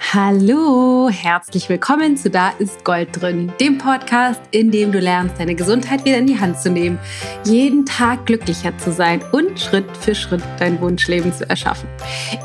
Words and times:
Hallo, 0.00 1.10
herzlich 1.10 1.68
willkommen 1.68 2.16
zu 2.16 2.30
Da 2.30 2.50
ist 2.58 2.84
Gold 2.84 3.20
drin, 3.20 3.52
dem 3.60 3.78
Podcast, 3.78 4.40
in 4.52 4.70
dem 4.70 4.90
du 4.92 5.00
lernst, 5.00 5.38
deine 5.38 5.54
Gesundheit 5.54 6.04
wieder 6.04 6.18
in 6.18 6.26
die 6.26 6.38
Hand 6.38 6.58
zu 6.58 6.70
nehmen, 6.70 6.98
jeden 7.44 7.84
Tag 7.84 8.24
glücklicher 8.24 8.76
zu 8.78 8.92
sein 8.92 9.22
und 9.32 9.60
Schritt 9.60 9.84
für 10.00 10.14
Schritt 10.14 10.42
dein 10.58 10.80
Wunschleben 10.80 11.32
zu 11.32 11.48
erschaffen. 11.50 11.88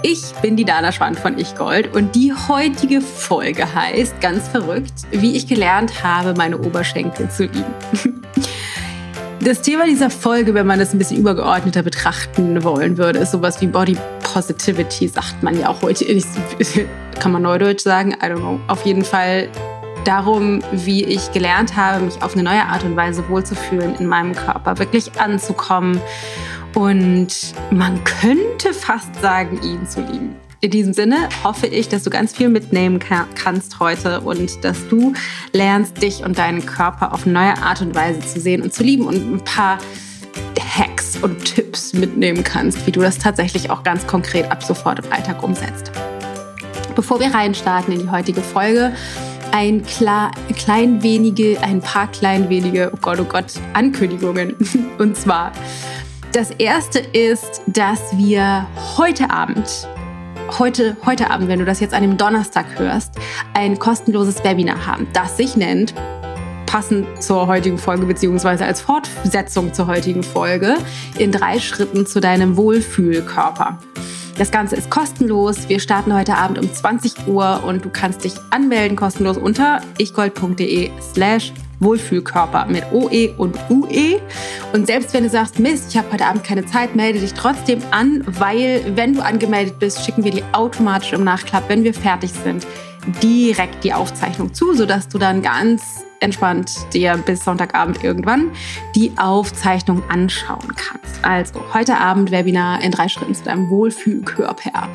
Ich 0.01 0.33
bin 0.41 0.57
die 0.57 0.65
Dana 0.65 0.91
Schwand 0.91 1.19
von 1.19 1.37
Ich 1.37 1.55
Gold 1.55 1.95
und 1.95 2.15
die 2.15 2.33
heutige 2.33 2.99
Folge 2.99 3.73
heißt 3.73 4.19
ganz 4.19 4.47
verrückt, 4.47 4.93
wie 5.11 5.37
ich 5.37 5.47
gelernt 5.47 6.03
habe, 6.03 6.33
meine 6.33 6.57
Oberschenkel 6.57 7.29
zu 7.29 7.43
lieben. 7.45 7.73
Das 9.43 9.61
Thema 9.61 9.83
dieser 9.85 10.09
Folge, 10.09 10.53
wenn 10.53 10.65
man 10.65 10.79
das 10.79 10.93
ein 10.93 10.99
bisschen 10.99 11.17
übergeordneter 11.17 11.83
betrachten 11.83 12.63
wollen 12.63 12.97
würde, 12.97 13.19
ist 13.19 13.31
sowas 13.31 13.59
wie 13.59 13.67
Body 13.67 13.97
Positivity, 14.33 15.07
sagt 15.07 15.43
man 15.43 15.59
ja 15.59 15.69
auch 15.69 15.81
heute. 15.83 16.05
Kann 17.19 17.31
man 17.31 17.43
neudeutsch 17.43 17.83
sagen? 17.83 18.13
I 18.13 18.25
don't 18.25 18.37
know. 18.37 18.59
Auf 18.67 18.83
jeden 18.83 19.05
Fall 19.05 19.47
darum, 20.05 20.61
wie 20.71 21.03
ich 21.03 21.31
gelernt 21.31 21.75
habe, 21.75 22.03
mich 22.03 22.21
auf 22.21 22.33
eine 22.33 22.43
neue 22.43 22.65
Art 22.65 22.83
und 22.83 22.95
Weise 22.95 23.23
wohlzufühlen 23.29 23.95
in 23.95 24.07
meinem 24.07 24.33
Körper, 24.33 24.79
wirklich 24.79 25.19
anzukommen 25.19 26.01
und 26.73 27.53
man 27.71 28.03
könnte 28.03 28.73
fast 28.73 29.15
sagen, 29.21 29.61
ihn 29.63 29.87
zu 29.87 30.01
lieben. 30.01 30.35
In 30.61 30.71
diesem 30.71 30.93
Sinne 30.93 31.29
hoffe 31.43 31.67
ich, 31.67 31.89
dass 31.89 32.03
du 32.03 32.09
ganz 32.09 32.33
viel 32.33 32.49
mitnehmen 32.49 32.99
kannst 32.99 33.79
heute 33.79 34.21
und 34.21 34.63
dass 34.63 34.87
du 34.87 35.13
lernst, 35.51 36.01
dich 36.01 36.23
und 36.23 36.37
deinen 36.37 36.65
Körper 36.65 37.13
auf 37.13 37.25
neue 37.25 37.57
Art 37.57 37.81
und 37.81 37.93
Weise 37.93 38.21
zu 38.21 38.39
sehen 38.39 38.61
und 38.61 38.73
zu 38.73 38.81
lieben 38.81 39.05
und 39.05 39.15
ein 39.15 39.43
paar 39.43 39.77
und 41.23 41.43
Tipps 41.45 41.93
mitnehmen 41.93 42.43
kannst, 42.43 42.85
wie 42.85 42.91
du 42.91 43.01
das 43.01 43.17
tatsächlich 43.17 43.69
auch 43.69 43.83
ganz 43.83 44.05
konkret 44.05 44.51
ab 44.51 44.63
sofort 44.63 44.99
im 44.99 45.11
Alltag 45.11 45.41
umsetzt. 45.41 45.91
Bevor 46.95 47.19
wir 47.19 47.33
reinstarten 47.33 47.93
in 47.93 48.01
die 48.01 48.09
heutige 48.09 48.41
Folge, 48.41 48.93
ein 49.51 49.83
klar, 49.85 50.31
klein 50.55 51.01
wenige, 51.01 51.59
ein 51.61 51.79
paar 51.79 52.07
klein 52.07 52.49
wenige, 52.49 52.91
oh 52.93 52.97
Gott, 53.01 53.19
oh 53.19 53.25
Gott, 53.25 53.45
Ankündigungen. 53.73 54.55
Und 54.97 55.15
zwar, 55.15 55.51
das 56.33 56.51
erste 56.51 56.99
ist, 56.99 57.61
dass 57.67 58.17
wir 58.17 58.67
heute 58.97 59.29
Abend 59.29 59.87
heute, 60.59 60.97
heute 61.05 61.29
Abend, 61.31 61.47
wenn 61.47 61.59
du 61.59 61.65
das 61.65 61.79
jetzt 61.79 61.93
an 61.93 62.01
dem 62.01 62.17
Donnerstag 62.17 62.65
hörst, 62.77 63.13
ein 63.53 63.79
kostenloses 63.79 64.43
Webinar 64.43 64.85
haben, 64.85 65.07
das 65.13 65.37
sich 65.37 65.55
nennt 65.55 65.93
passend 66.73 67.21
zur 67.21 67.45
heutigen 67.45 67.77
Folge 67.77 68.07
beziehungsweise 68.07 68.65
als 68.65 68.81
Fortsetzung 68.81 69.75
zur 69.75 69.85
heutigen 69.85 70.23
Folge 70.23 70.75
in 71.19 71.31
drei 71.31 71.59
Schritten 71.59 72.07
zu 72.07 72.19
deinem 72.19 72.57
Wohlfühlkörper. 72.57 73.77
Das 74.39 74.49
Ganze 74.49 74.75
ist 74.75 74.89
kostenlos. 74.89 75.69
Wir 75.69 75.79
starten 75.79 76.15
heute 76.15 76.35
Abend 76.35 76.57
um 76.57 76.73
20 76.73 77.27
Uhr 77.27 77.63
und 77.63 77.85
du 77.85 77.91
kannst 77.91 78.23
dich 78.23 78.33
anmelden 78.49 78.97
kostenlos 78.97 79.37
unter 79.37 79.81
ichgold.de 79.99 80.89
slash 80.99 81.53
Wohlfühlkörper 81.83 82.65
mit 82.65 82.83
OE 82.91 83.33
und 83.37 83.57
UE. 83.69 84.19
Und 84.73 84.87
selbst 84.87 85.13
wenn 85.13 85.23
du 85.23 85.29
sagst, 85.29 85.59
Mist, 85.59 85.85
ich 85.89 85.97
habe 85.97 86.11
heute 86.11 86.25
Abend 86.25 86.43
keine 86.43 86.65
Zeit, 86.65 86.95
melde 86.95 87.19
dich 87.19 87.33
trotzdem 87.33 87.81
an, 87.91 88.23
weil 88.25 88.83
wenn 88.95 89.13
du 89.13 89.23
angemeldet 89.23 89.79
bist, 89.79 90.05
schicken 90.05 90.23
wir 90.23 90.31
dir 90.31 90.43
automatisch 90.53 91.13
im 91.13 91.23
Nachklapp, 91.23 91.67
wenn 91.67 91.83
wir 91.83 91.93
fertig 91.93 92.31
sind, 92.31 92.65
direkt 93.21 93.83
die 93.83 93.93
Aufzeichnung 93.93 94.53
zu, 94.53 94.73
sodass 94.73 95.07
du 95.07 95.17
dann 95.17 95.41
ganz 95.41 96.05
entspannt 96.19 96.71
dir 96.93 97.17
bis 97.17 97.43
Sonntagabend 97.43 98.03
irgendwann 98.03 98.51
die 98.95 99.11
Aufzeichnung 99.17 100.01
anschauen 100.09 100.73
kannst. 100.75 101.23
Also 101.23 101.61
heute 101.73 101.97
Abend 101.97 102.31
Webinar 102.31 102.81
in 102.81 102.91
drei 102.91 103.09
Schritten 103.09 103.35
zu 103.35 103.43
deinem 103.43 103.69
Wohlfühlkörper. 103.69 104.87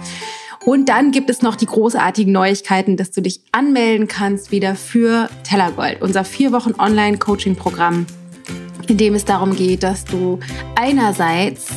Und 0.68 0.90
dann 0.90 1.12
gibt 1.12 1.30
es 1.30 1.40
noch 1.40 1.56
die 1.56 1.64
großartigen 1.64 2.30
Neuigkeiten, 2.30 2.98
dass 2.98 3.10
du 3.10 3.22
dich 3.22 3.40
anmelden 3.52 4.06
kannst 4.06 4.52
wieder 4.52 4.74
für 4.74 5.30
Tellergold, 5.42 6.02
unser 6.02 6.24
vier 6.24 6.52
Wochen 6.52 6.74
Online-Coaching-Programm, 6.78 8.04
in 8.86 8.98
dem 8.98 9.14
es 9.14 9.24
darum 9.24 9.56
geht, 9.56 9.82
dass 9.82 10.04
du 10.04 10.38
einerseits 10.74 11.68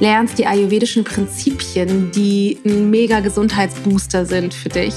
lernst 0.00 0.36
die 0.36 0.48
ayurvedischen 0.48 1.04
Prinzipien, 1.04 2.10
die 2.10 2.58
ein 2.66 2.90
mega 2.90 3.20
Gesundheitsbooster 3.20 4.26
sind 4.26 4.52
für 4.52 4.68
dich, 4.68 4.94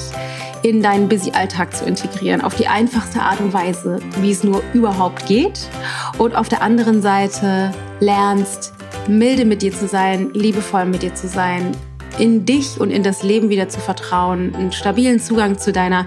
in 0.64 0.82
deinen 0.82 1.08
Busy-Alltag 1.08 1.76
zu 1.76 1.86
integrieren, 1.86 2.42
auf 2.42 2.56
die 2.56 2.66
einfachste 2.66 3.22
Art 3.22 3.40
und 3.40 3.54
Weise, 3.54 4.00
wie 4.22 4.32
es 4.32 4.44
nur 4.44 4.64
überhaupt 4.74 5.28
geht. 5.28 5.70
Und 6.18 6.34
auf 6.34 6.50
der 6.50 6.64
anderen 6.64 7.04
Seite 7.04 7.72
lernst, 8.00 8.74
milde 9.08 9.46
mit 9.46 9.62
dir 9.62 9.74
zu 9.74 9.88
sein, 9.88 10.32
liebevoll 10.34 10.86
mit 10.86 11.04
dir 11.04 11.14
zu 11.14 11.28
sein, 11.28 11.78
in 12.20 12.46
dich 12.46 12.80
und 12.80 12.92
in 12.92 13.04
das 13.04 13.24
Leben 13.24 13.50
wieder 13.50 13.70
zu 13.70 13.80
vertrauen, 13.80 14.56
einen 14.56 14.72
stabilen 14.72 15.20
Zugang 15.20 15.58
zu 15.58 15.72
deiner 15.72 16.06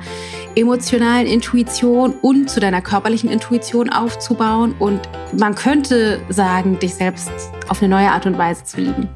emotionalen 0.55 1.27
Intuition 1.27 2.15
und 2.23 2.51
zu 2.51 2.61
deiner 2.61 2.81
körperlichen 2.81 3.31
Intuition 3.31 3.91
aufzubauen. 3.91 4.75
Und 4.79 5.01
man 5.37 5.55
könnte 5.55 6.21
sagen, 6.29 6.79
dich 6.79 6.95
selbst 6.95 7.31
auf 7.69 7.83
eine 7.83 7.89
neue 7.95 8.11
Art 8.11 8.27
und 8.27 8.39
Weise 8.39 8.65
zu 8.65 8.81
lieben. 8.81 9.09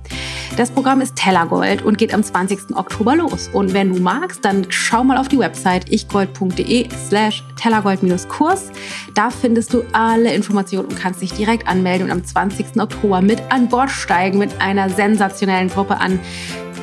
Das 0.57 0.71
Programm 0.71 1.01
ist 1.01 1.17
Tellergold 1.17 1.83
und 1.83 1.97
geht 1.97 2.13
am 2.13 2.23
20. 2.23 2.77
Oktober 2.77 3.17
los. 3.17 3.49
Und 3.53 3.73
wenn 3.73 3.95
du 3.95 4.01
magst, 4.01 4.45
dann 4.45 4.67
schau 4.69 5.05
mal 5.05 5.17
auf 5.17 5.29
die 5.29 5.39
Website 5.39 5.91
ichgold.de 5.91 6.89
slash 7.09 7.45
tellergold-kurs. 7.57 8.71
Da 9.15 9.31
findest 9.31 9.73
du 9.73 9.85
alle 9.93 10.35
Informationen 10.35 10.89
und 10.89 10.99
kannst 10.99 11.23
dich 11.23 11.33
direkt 11.33 11.69
anmelden 11.69 12.07
und 12.07 12.13
am 12.13 12.25
20. 12.25 12.81
Oktober 12.81 13.23
mit 13.23 13.41
an 13.51 13.69
Bord 13.69 13.91
steigen 13.91 14.39
mit 14.39 14.61
einer 14.61 14.91
sensationellen 14.91 15.69
Gruppe 15.69 15.99
an 15.99 16.19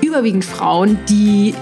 überwiegend 0.01 0.45
Frauen, 0.45 0.97
die 1.09 1.53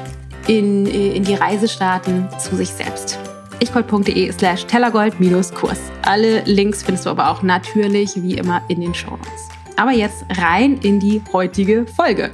in, 0.47 0.85
in 0.85 1.23
die 1.23 1.35
Reise 1.35 1.67
starten 1.67 2.27
zu 2.37 2.55
sich 2.55 2.69
selbst. 2.69 3.17
ichgold.de 3.59 4.31
slash 4.31 4.65
tellergold-kurs. 4.67 5.79
Alle 6.03 6.41
Links 6.45 6.83
findest 6.83 7.07
du 7.07 7.09
aber 7.09 7.29
auch 7.29 7.41
natürlich 7.41 8.11
wie 8.15 8.35
immer 8.35 8.61
in 8.67 8.81
den 8.81 8.93
Show 8.93 9.11
Notes. 9.11 9.64
Aber 9.75 9.91
jetzt 9.91 10.25
rein 10.37 10.79
in 10.81 10.99
die 10.99 11.21
heutige 11.33 11.85
Folge. 11.85 12.31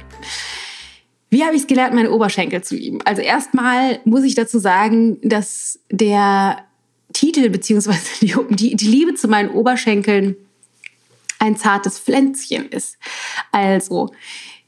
Wie 1.30 1.44
habe 1.44 1.54
ich 1.54 1.62
es 1.62 1.66
gelernt, 1.66 1.94
meine 1.94 2.10
Oberschenkel 2.10 2.62
zu 2.62 2.76
lieben? 2.76 3.00
Also 3.02 3.22
erstmal 3.22 4.00
muss 4.04 4.22
ich 4.22 4.34
dazu 4.34 4.58
sagen, 4.58 5.18
dass 5.22 5.78
der 5.90 6.58
Titel 7.12 7.48
bzw. 7.48 7.94
Die, 8.50 8.76
die 8.76 8.86
Liebe 8.86 9.14
zu 9.14 9.28
meinen 9.28 9.50
Oberschenkeln 9.50 10.36
ein 11.38 11.56
zartes 11.56 11.98
Pflänzchen 11.98 12.68
ist. 12.68 12.98
Also 13.50 14.12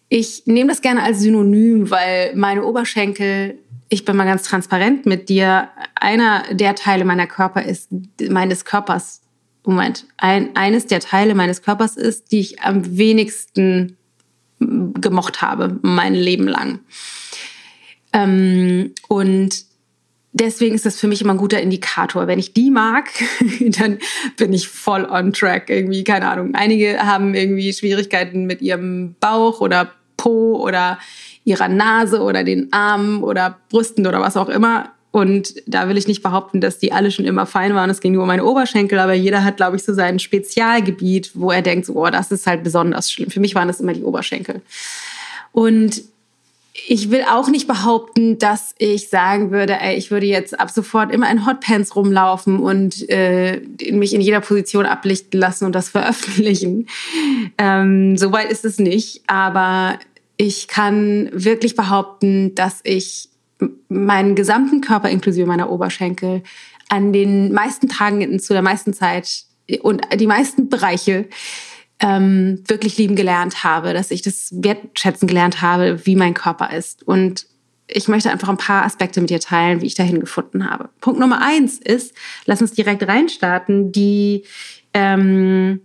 ich 0.09 0.43
nehme 0.47 0.69
das 0.71 0.81
gerne 0.81 1.03
als 1.03 1.21
Synonym, 1.21 1.91
weil 1.91 2.35
meine 2.35 2.65
Oberschenkel, 2.65 3.59
ich 3.89 4.05
bin 4.05 4.17
mal 4.17 4.25
ganz 4.25 4.43
transparent 4.43 5.07
mit 5.07 5.29
dir, 5.29 5.69
einer 5.95 6.45
der 6.53 6.75
Teile 6.75 7.05
meiner 7.05 7.27
Körper 7.27 7.63
ist, 7.63 7.91
meines 8.29 8.65
Körpers, 8.65 9.21
Moment, 9.65 10.07
ein, 10.19 10.55
eines 10.57 10.87
der 10.87 11.01
Teile 11.01 11.35
meines 11.35 11.63
Körpers 11.63 11.97
ist, 11.97 12.33
die 12.33 12.41
ich 12.41 12.61
am 12.61 12.97
wenigsten 12.97 13.97
gemocht 14.59 15.43
habe, 15.43 15.79
mein 15.83 16.15
Leben 16.15 16.47
lang. 16.47 16.81
Ähm, 18.13 18.93
und 19.09 19.65
deswegen 20.33 20.75
ist 20.75 20.87
das 20.87 21.01
für 21.01 21.09
mich 21.09 21.23
immer 21.23 21.35
ein 21.35 21.39
guter 21.39 21.61
Indikator. 21.61 22.27
Wenn 22.27 22.39
ich 22.39 22.53
die 22.53 22.71
mag, 22.71 23.09
dann 23.61 23.99
bin 24.37 24.53
ich 24.53 24.69
voll 24.69 25.05
on 25.05 25.33
track 25.33 25.71
irgendwie. 25.71 26.05
Keine 26.05 26.29
Ahnung. 26.29 26.55
Einige 26.55 26.99
haben 26.99 27.35
irgendwie 27.35 27.73
Schwierigkeiten 27.73 28.45
mit 28.45 28.61
ihrem 28.61 29.15
Bauch 29.19 29.61
oder 29.61 29.93
Po 30.17 30.57
oder 30.57 30.99
ihrer 31.45 31.69
Nase 31.69 32.23
oder 32.23 32.45
den 32.45 32.73
Armen 32.73 33.23
oder 33.23 33.59
Brüsten 33.69 34.07
oder 34.07 34.21
was 34.21 34.37
auch 34.37 34.49
immer. 34.49 34.94
Und 35.15 35.55
da 35.67 35.89
will 35.89 35.97
ich 35.97 36.09
nicht 36.09 36.25
behaupten, 36.25 36.61
dass 36.61 36.81
die 36.81 36.91
alle 36.91 37.13
schon 37.13 37.25
immer 37.25 37.47
fein 37.47 37.73
waren. 37.77 37.89
Es 37.89 38.01
ging 38.01 38.15
nur 38.15 38.23
um 38.23 38.27
meine 38.27 38.45
Oberschenkel, 38.45 38.99
aber 38.99 39.13
jeder 39.13 39.45
hat, 39.45 39.59
glaube 39.59 39.77
ich, 39.77 39.85
so 39.85 39.95
sein 39.95 40.19
Spezialgebiet, 40.19 41.31
wo 41.35 41.53
er 41.53 41.63
denkt, 41.63 41.87
so, 41.87 41.95
oh, 41.95 42.11
das 42.11 42.33
ist 42.33 42.49
halt 42.49 42.65
besonders 42.65 43.13
schlimm. 43.13 43.31
Für 43.31 43.39
mich 43.39 43.55
waren 43.55 43.69
das 43.69 43.79
immer 43.79 43.93
die 43.93 44.03
Oberschenkel. 44.03 44.61
Und 45.53 46.03
ich 46.89 47.13
will 47.13 47.23
auch 47.31 47.49
nicht 47.49 47.69
behaupten, 47.69 48.41
dass 48.41 48.75
ich 48.79 49.09
sagen 49.09 49.53
würde, 49.53 49.79
ey, 49.79 49.95
ich 49.95 50.11
würde 50.11 50.27
jetzt 50.27 50.59
ab 50.59 50.71
sofort 50.71 51.13
immer 51.13 51.31
in 51.31 51.47
Hotpants 51.47 51.95
rumlaufen 51.95 52.59
und 52.59 53.09
äh, 53.09 53.61
mich 53.93 54.15
in 54.15 54.21
jeder 54.21 54.41
Position 54.41 54.85
ablichten 54.85 55.39
lassen 55.39 55.65
und 55.65 55.77
das 55.77 55.89
veröffentlichen. 55.91 56.89
Ähm, 57.57 58.17
Soweit 58.17 58.51
ist 58.51 58.65
es 58.65 58.81
nicht. 58.81 59.23
Aber 59.29 59.97
ich 60.39 60.67
kann 60.67 61.31
wirklich 61.33 61.77
behaupten, 61.77 62.57
dass 62.57 62.81
ich 62.83 63.29
meinen 63.89 64.35
gesamten 64.35 64.81
Körper 64.81 65.09
inklusive 65.09 65.47
meiner 65.47 65.71
Oberschenkel 65.71 66.43
an 66.89 67.13
den 67.13 67.53
meisten 67.53 67.89
Tagen 67.89 68.39
zu 68.39 68.53
der 68.53 68.63
meisten 68.63 68.93
Zeit 68.93 69.45
und 69.83 70.03
die 70.15 70.27
meisten 70.27 70.69
Bereiche 70.69 71.29
ähm, 72.01 72.63
wirklich 72.67 72.99
lieben 72.99 73.17
gelernt 73.17 73.65
habe, 73.65 73.95
dass 73.95 74.11
ich 74.11 74.23
das 74.23 74.51
wertschätzen 74.53 75.29
gelernt 75.29 75.63
habe, 75.63 76.05
wie 76.07 76.17
mein 76.17 76.35
Körper 76.35 76.73
ist. 76.73 77.03
Und 77.07 77.47
ich 77.87 78.09
möchte 78.09 78.31
einfach 78.31 78.49
ein 78.49 78.57
paar 78.57 78.85
Aspekte 78.85 79.21
mit 79.21 79.31
dir 79.31 79.41
teilen, 79.41 79.81
wie 79.81 79.87
ich 79.87 79.95
dahin 79.95 80.21
gefunden 80.21 80.69
habe. 80.69 80.91
Punkt 81.01 81.21
Nummer 81.21 81.41
eins 81.43 81.79
ist, 81.79 82.15
lass 82.47 82.61
uns 82.61 82.73
direkt 82.73 83.07
reinstarten, 83.07 83.93
die 83.93 84.45
ähm, 84.93 85.81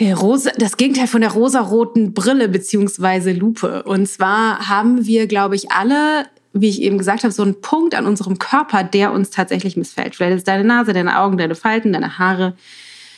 Rosa, 0.00 0.50
das 0.58 0.76
Gegenteil 0.76 1.06
von 1.06 1.22
der 1.22 1.30
rosaroten 1.30 2.12
Brille 2.12 2.48
beziehungsweise 2.48 3.32
Lupe. 3.32 3.82
Und 3.84 4.06
zwar 4.08 4.68
haben 4.68 5.06
wir, 5.06 5.26
glaube 5.26 5.56
ich, 5.56 5.70
alle 5.70 6.26
wie 6.60 6.68
ich 6.68 6.82
eben 6.82 6.98
gesagt 6.98 7.22
habe, 7.22 7.32
so 7.32 7.42
ein 7.42 7.60
Punkt 7.60 7.94
an 7.94 8.06
unserem 8.06 8.38
Körper, 8.38 8.84
der 8.84 9.12
uns 9.12 9.30
tatsächlich 9.30 9.76
missfällt. 9.76 10.14
Vielleicht 10.14 10.32
ist 10.32 10.38
es 10.38 10.44
deine 10.44 10.64
Nase, 10.64 10.92
deine 10.92 11.18
Augen, 11.20 11.36
deine 11.36 11.54
Falten, 11.54 11.92
deine 11.92 12.18
Haare, 12.18 12.56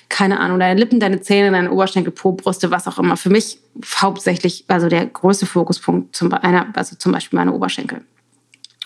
keine 0.08 0.40
Ahnung, 0.40 0.58
deine 0.58 0.78
Lippen, 0.78 1.00
deine 1.00 1.20
Zähne, 1.20 1.50
deine 1.50 1.70
Oberschenkel, 1.70 2.12
Po, 2.12 2.32
Brüste, 2.32 2.70
was 2.70 2.88
auch 2.88 2.98
immer. 2.98 3.16
Für 3.16 3.30
mich 3.30 3.58
hauptsächlich, 3.96 4.64
also 4.68 4.88
der 4.88 5.06
größte 5.06 5.46
Fokuspunkt, 5.46 6.16
zum, 6.16 6.32
einer, 6.32 6.66
also 6.74 6.96
zum 6.96 7.12
Beispiel 7.12 7.38
meine 7.38 7.52
Oberschenkel. 7.52 8.02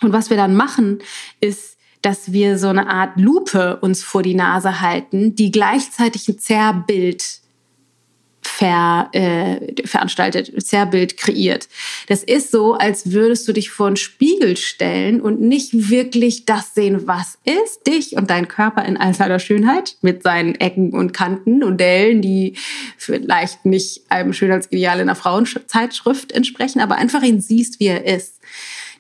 Und 0.03 0.13
was 0.13 0.31
wir 0.31 0.37
dann 0.37 0.55
machen, 0.55 0.99
ist, 1.41 1.79
dass 2.03 2.33
wir 2.33 2.59
so 2.59 2.69
eine 2.69 2.89
Art 2.89 3.19
Lupe 3.21 3.79
uns 3.81 4.03
vor 4.03 4.23
die 4.23 4.35
Nase 4.35 4.81
halten, 4.81 5.37
die 5.37 5.53
gleichzeitig 5.53 6.29
ein 6.29 6.39
Zerrbild 6.39 7.42
ver, 8.57 9.09
äh, 9.13 9.87
veranstaltet, 9.87 10.53
Zerrbild 10.63 11.17
kreiert. 11.17 11.69
Das 12.09 12.23
ist 12.23 12.51
so, 12.51 12.75
als 12.75 13.13
würdest 13.13 13.49
du 13.49 13.53
dich 13.53 13.71
vor 13.71 13.87
einen 13.87 13.97
Spiegel 13.97 14.57
stellen 14.57 15.21
und 15.21 15.41
nicht 15.41 15.91
wirklich 15.91 16.45
das 16.45 16.75
sehen, 16.75 17.07
was 17.07 17.39
ist, 17.45 17.87
dich 17.87 18.17
und 18.17 18.29
dein 18.31 18.49
Körper 18.49 18.85
in 18.85 18.97
all 18.97 19.15
seiner 19.15 19.39
Schönheit 19.39 19.97
mit 20.03 20.23
seinen 20.23 20.55
Ecken 20.57 20.93
und 20.93 21.15
Kanten 21.15 21.65
und 21.65 21.79
Dellen, 21.81 22.21
die 22.21 22.55
vielleicht 22.99 23.65
nicht 23.65 24.03
einem 24.11 24.33
Schönheitsideal 24.33 24.97
in 24.97 25.09
einer 25.09 25.17
Frauenzeitschrift 25.17 26.33
entsprechen, 26.33 26.81
aber 26.81 26.97
einfach 26.97 27.23
ihn 27.23 27.41
siehst, 27.41 27.81
wie 27.81 27.87
er 27.87 28.05
ist. 28.05 28.41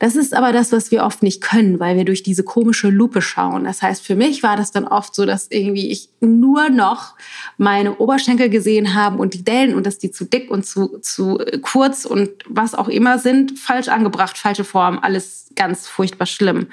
Das 0.02 0.16
ist 0.16 0.34
aber 0.34 0.50
das, 0.50 0.72
was 0.72 0.90
wir 0.90 1.04
oft 1.04 1.22
nicht 1.22 1.40
können, 1.40 1.78
weil 1.78 1.96
wir 1.96 2.04
durch 2.04 2.24
diese 2.24 2.42
komische 2.42 2.88
Lupe 2.88 3.22
schauen. 3.22 3.62
Das 3.62 3.82
heißt, 3.82 4.04
für 4.04 4.16
mich 4.16 4.42
war 4.42 4.56
das 4.56 4.72
dann 4.72 4.84
oft 4.84 5.14
so, 5.14 5.26
dass 5.26 5.46
irgendwie 5.48 5.92
ich 5.92 6.08
nur 6.18 6.70
noch 6.70 7.14
meine 7.56 7.94
Oberschenkel 7.98 8.50
gesehen 8.50 8.94
habe 8.94 9.18
und 9.18 9.32
die 9.32 9.44
Dellen 9.44 9.76
und 9.76 9.86
dass 9.86 9.98
die 9.98 10.10
zu 10.10 10.24
dick 10.24 10.50
und 10.50 10.66
zu, 10.66 10.98
zu 10.98 11.38
kurz 11.62 12.04
und 12.04 12.30
was 12.48 12.74
auch 12.74 12.88
immer 12.88 13.20
sind, 13.20 13.56
falsch 13.56 13.86
angebracht, 13.86 14.36
falsche 14.36 14.64
Form, 14.64 14.98
alles 15.00 15.42
ganz 15.54 15.86
furchtbar 15.86 16.26
schlimm 16.26 16.68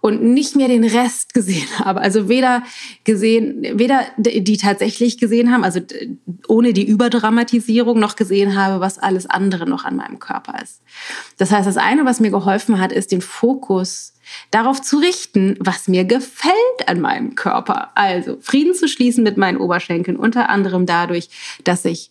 und 0.00 0.22
nicht 0.22 0.56
mehr 0.56 0.68
den 0.68 0.84
Rest 0.84 1.34
gesehen 1.34 1.68
habe. 1.78 2.00
Also 2.00 2.28
weder 2.28 2.62
gesehen, 3.04 3.78
weder 3.78 4.00
die 4.16 4.56
tatsächlich 4.56 5.18
gesehen 5.18 5.52
haben, 5.52 5.64
also 5.64 5.80
ohne 6.48 6.72
die 6.72 6.86
Überdramatisierung 6.86 7.98
noch 7.98 8.16
gesehen 8.16 8.56
habe, 8.56 8.80
was 8.80 8.98
alles 8.98 9.26
andere 9.26 9.68
noch 9.68 9.84
an 9.84 9.96
meinem 9.96 10.18
Körper 10.18 10.54
ist. 10.62 10.80
Das 11.38 11.50
heißt, 11.52 11.66
das 11.66 11.76
eine, 11.76 12.04
was 12.04 12.20
mir 12.20 12.30
geholfen 12.30 12.63
hat, 12.80 12.92
ist 12.92 13.12
den 13.12 13.20
Fokus 13.20 14.14
darauf 14.50 14.80
zu 14.80 14.98
richten, 14.98 15.56
was 15.60 15.88
mir 15.88 16.04
gefällt 16.04 16.54
an 16.86 17.00
meinem 17.00 17.34
Körper. 17.34 17.90
Also 17.94 18.38
Frieden 18.40 18.74
zu 18.74 18.88
schließen 18.88 19.22
mit 19.22 19.36
meinen 19.36 19.58
Oberschenkeln, 19.58 20.16
unter 20.16 20.48
anderem 20.48 20.86
dadurch, 20.86 21.28
dass 21.64 21.84
ich 21.84 22.10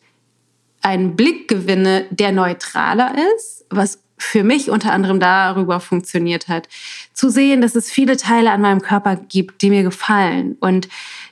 einen 0.82 1.16
Blick 1.16 1.48
gewinne, 1.48 2.06
der 2.12 2.32
neutraler 2.32 3.16
ist, 3.36 3.66
was 3.70 4.00
für 4.18 4.44
mich 4.44 4.70
unter 4.70 4.94
anderem 4.94 5.20
darüber 5.20 5.80
funktioniert 5.80 6.48
hat, 6.48 6.70
zu 7.14 7.30
sehen, 7.30 7.62
dass 7.62 7.76
es 7.76 7.92
viele 7.92 8.16
Teile 8.18 8.52
an 8.52 8.62
meinem 8.62 8.82
Körper 8.82 9.16
gibt, 9.16 9.62
die 9.62 9.70
mir 9.70 9.84
gefallen 9.84 10.56
und 10.60 10.88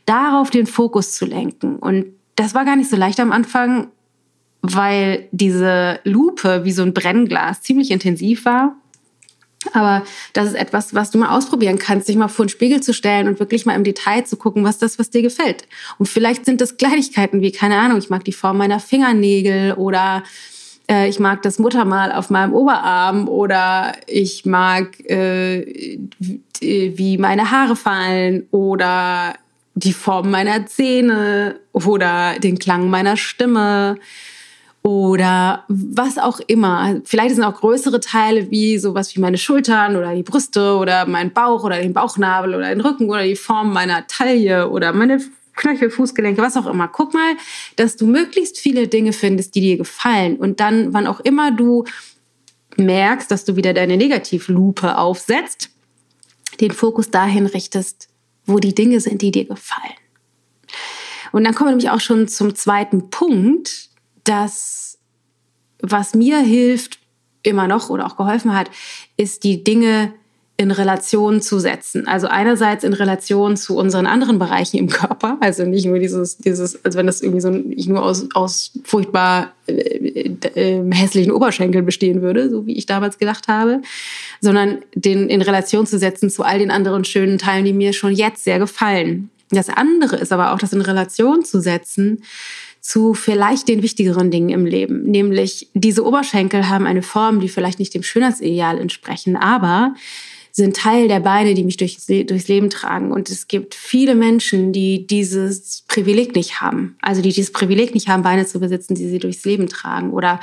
darauf 0.05 0.49
den 0.49 0.67
Fokus 0.67 1.13
zu 1.13 1.25
lenken. 1.25 1.77
Und 1.77 2.07
das 2.35 2.53
war 2.53 2.65
gar 2.65 2.75
nicht 2.75 2.89
so 2.89 2.97
leicht 2.97 3.19
am 3.19 3.31
Anfang, 3.31 3.87
weil 4.61 5.27
diese 5.31 5.99
Lupe 6.03 6.65
wie 6.65 6.71
so 6.71 6.83
ein 6.83 6.93
Brennglas 6.93 7.61
ziemlich 7.61 7.91
intensiv 7.91 8.45
war. 8.45 8.75
Aber 9.73 10.03
das 10.33 10.47
ist 10.49 10.55
etwas, 10.55 10.93
was 10.93 11.11
du 11.11 11.17
mal 11.17 11.35
ausprobieren 11.35 11.77
kannst, 11.77 12.07
dich 12.07 12.15
mal 12.15 12.27
vor 12.27 12.45
den 12.45 12.49
Spiegel 12.49 12.81
zu 12.81 12.93
stellen 12.93 13.27
und 13.27 13.39
wirklich 13.39 13.65
mal 13.65 13.75
im 13.75 13.83
Detail 13.83 14.25
zu 14.25 14.37
gucken, 14.37 14.63
was 14.63 14.77
das, 14.77 14.97
was 14.99 15.09
dir 15.09 15.21
gefällt. 15.21 15.67
Und 15.97 16.07
vielleicht 16.07 16.45
sind 16.45 16.61
das 16.61 16.77
Kleinigkeiten 16.77 17.41
wie, 17.41 17.51
keine 17.51 17.77
Ahnung, 17.77 17.97
ich 17.97 18.09
mag 18.09 18.23
die 18.23 18.33
Form 18.33 18.57
meiner 18.57 18.79
Fingernägel 18.79 19.73
oder 19.73 20.23
äh, 20.89 21.07
ich 21.07 21.19
mag 21.19 21.41
das 21.41 21.59
Muttermal 21.59 22.11
auf 22.11 22.29
meinem 22.29 22.53
Oberarm 22.53 23.27
oder 23.27 23.93
ich 24.07 24.45
mag, 24.45 24.99
äh, 25.09 25.97
wie 26.59 27.17
meine 27.17 27.51
Haare 27.51 27.75
fallen 27.75 28.47
oder 28.51 29.33
die 29.73 29.93
Form 29.93 30.29
meiner 30.31 30.65
Zähne 30.65 31.59
oder 31.71 32.35
den 32.39 32.59
Klang 32.59 32.89
meiner 32.89 33.17
Stimme 33.17 33.97
oder 34.83 35.63
was 35.67 36.17
auch 36.17 36.39
immer. 36.47 37.01
Vielleicht 37.05 37.35
sind 37.35 37.43
auch 37.43 37.59
größere 37.59 37.99
Teile 37.99 38.49
wie 38.49 38.79
sowas 38.79 39.15
wie 39.15 39.19
meine 39.19 39.37
Schultern 39.37 39.95
oder 39.95 40.15
die 40.15 40.23
Brüste 40.23 40.75
oder 40.75 41.05
mein 41.05 41.31
Bauch 41.31 41.63
oder 41.63 41.79
den 41.79 41.93
Bauchnabel 41.93 42.55
oder 42.55 42.69
den 42.69 42.81
Rücken 42.81 43.09
oder 43.09 43.23
die 43.23 43.35
Form 43.35 43.73
meiner 43.73 44.07
Taille 44.07 44.69
oder 44.69 44.91
meine 44.93 45.19
Knöchel, 45.55 45.91
Fußgelenke, 45.91 46.41
was 46.41 46.57
auch 46.57 46.65
immer. 46.65 46.87
Guck 46.87 47.13
mal, 47.13 47.35
dass 47.75 47.95
du 47.95 48.07
möglichst 48.07 48.57
viele 48.57 48.87
Dinge 48.87 49.13
findest, 49.13 49.53
die 49.53 49.61
dir 49.61 49.77
gefallen. 49.77 50.37
Und 50.37 50.59
dann, 50.59 50.93
wann 50.93 51.05
auch 51.05 51.19
immer 51.19 51.51
du 51.51 51.85
merkst, 52.77 53.29
dass 53.29 53.45
du 53.45 53.55
wieder 53.55 53.73
deine 53.73 53.97
Negativlupe 53.97 54.97
aufsetzt, 54.97 55.69
den 56.59 56.71
Fokus 56.71 57.11
dahin 57.11 57.45
richtest, 57.45 58.07
wo 58.45 58.57
die 58.57 58.73
Dinge 58.73 58.99
sind, 58.99 59.21
die 59.21 59.31
dir 59.31 59.45
gefallen. 59.45 59.93
Und 61.31 61.43
dann 61.43 61.53
kommen 61.53 61.69
wir 61.69 61.71
nämlich 61.73 61.91
auch 61.91 61.99
schon 61.99 62.27
zum 62.27 62.55
zweiten 62.55 63.09
Punkt, 63.09 63.90
dass 64.23 64.97
was 65.81 66.13
mir 66.13 66.39
hilft, 66.39 66.99
immer 67.43 67.67
noch 67.67 67.89
oder 67.89 68.05
auch 68.05 68.17
geholfen 68.17 68.55
hat, 68.55 68.69
ist 69.17 69.43
die 69.43 69.63
Dinge 69.63 70.13
in 70.57 70.69
Relation 70.69 71.41
zu 71.41 71.57
setzen. 71.57 72.07
Also 72.07 72.27
einerseits 72.27 72.83
in 72.83 72.93
Relation 72.93 73.57
zu 73.57 73.75
unseren 73.75 74.05
anderen 74.05 74.37
Bereichen 74.37 74.77
im 74.77 74.89
Körper, 74.89 75.37
also 75.39 75.65
nicht 75.65 75.87
nur 75.87 75.97
dieses, 75.97 76.37
dieses, 76.37 76.85
als 76.85 76.95
wenn 76.95 77.07
das 77.07 77.21
irgendwie 77.21 77.41
so 77.41 77.49
nicht 77.49 77.89
nur 77.89 78.03
aus, 78.03 78.27
aus 78.35 78.71
furchtbar 78.83 79.53
äh, 79.65 80.29
äh, 80.53 80.93
hässlichen 80.93 81.31
Oberschenkeln 81.31 81.83
bestehen 81.83 82.21
würde, 82.21 82.47
so 82.51 82.67
wie 82.67 82.77
ich 82.77 82.85
damals 82.85 83.17
gedacht 83.17 83.47
habe, 83.47 83.81
sondern 84.39 84.79
den 84.93 85.29
in 85.29 85.41
Relation 85.41 85.87
zu 85.87 85.97
setzen 85.97 86.29
zu 86.29 86.43
all 86.43 86.59
den 86.59 86.69
anderen 86.69 87.05
schönen 87.05 87.39
Teilen, 87.39 87.65
die 87.65 87.73
mir 87.73 87.91
schon 87.91 88.13
jetzt 88.13 88.43
sehr 88.43 88.59
gefallen. 88.59 89.31
Das 89.49 89.67
andere 89.67 90.17
ist 90.17 90.31
aber 90.31 90.53
auch, 90.53 90.59
das 90.59 90.73
in 90.73 90.81
Relation 90.81 91.43
zu 91.43 91.59
setzen 91.59 92.21
zu 92.81 93.13
vielleicht 93.13 93.67
den 93.67 93.83
wichtigeren 93.83 94.31
Dingen 94.31 94.49
im 94.49 94.65
Leben. 94.65 95.03
Nämlich 95.03 95.69
diese 95.73 96.05
Oberschenkel 96.05 96.67
haben 96.67 96.87
eine 96.87 97.03
Form, 97.03 97.39
die 97.39 97.47
vielleicht 97.47 97.79
nicht 97.79 97.93
dem 97.93 98.03
Schönheitsideal 98.03 98.79
entsprechen, 98.79 99.35
aber 99.35 99.93
sind 100.51 100.75
Teil 100.75 101.07
der 101.07 101.21
Beine, 101.21 101.53
die 101.53 101.63
mich 101.63 101.77
durchs, 101.77 102.07
durchs 102.07 102.47
Leben 102.47 102.69
tragen. 102.69 103.11
Und 103.11 103.29
es 103.29 103.47
gibt 103.47 103.73
viele 103.73 104.15
Menschen, 104.15 104.73
die 104.73 105.07
dieses 105.07 105.83
Privileg 105.87 106.35
nicht 106.35 106.59
haben. 106.59 106.97
Also 107.01 107.21
die 107.21 107.31
dieses 107.31 107.53
Privileg 107.53 107.93
nicht 107.93 108.09
haben, 108.09 108.23
Beine 108.23 108.45
zu 108.45 108.59
besitzen, 108.59 108.95
die 108.95 109.07
sie 109.07 109.19
durchs 109.19 109.45
Leben 109.45 109.69
tragen. 109.69 110.11
Oder 110.11 110.39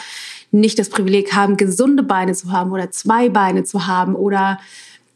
nicht 0.51 0.79
das 0.79 0.89
Privileg 0.89 1.35
haben, 1.35 1.59
gesunde 1.59 2.03
Beine 2.03 2.33
zu 2.33 2.53
haben 2.53 2.73
oder 2.73 2.91
zwei 2.91 3.29
Beine 3.29 3.65
zu 3.65 3.87
haben 3.87 4.15
oder 4.15 4.59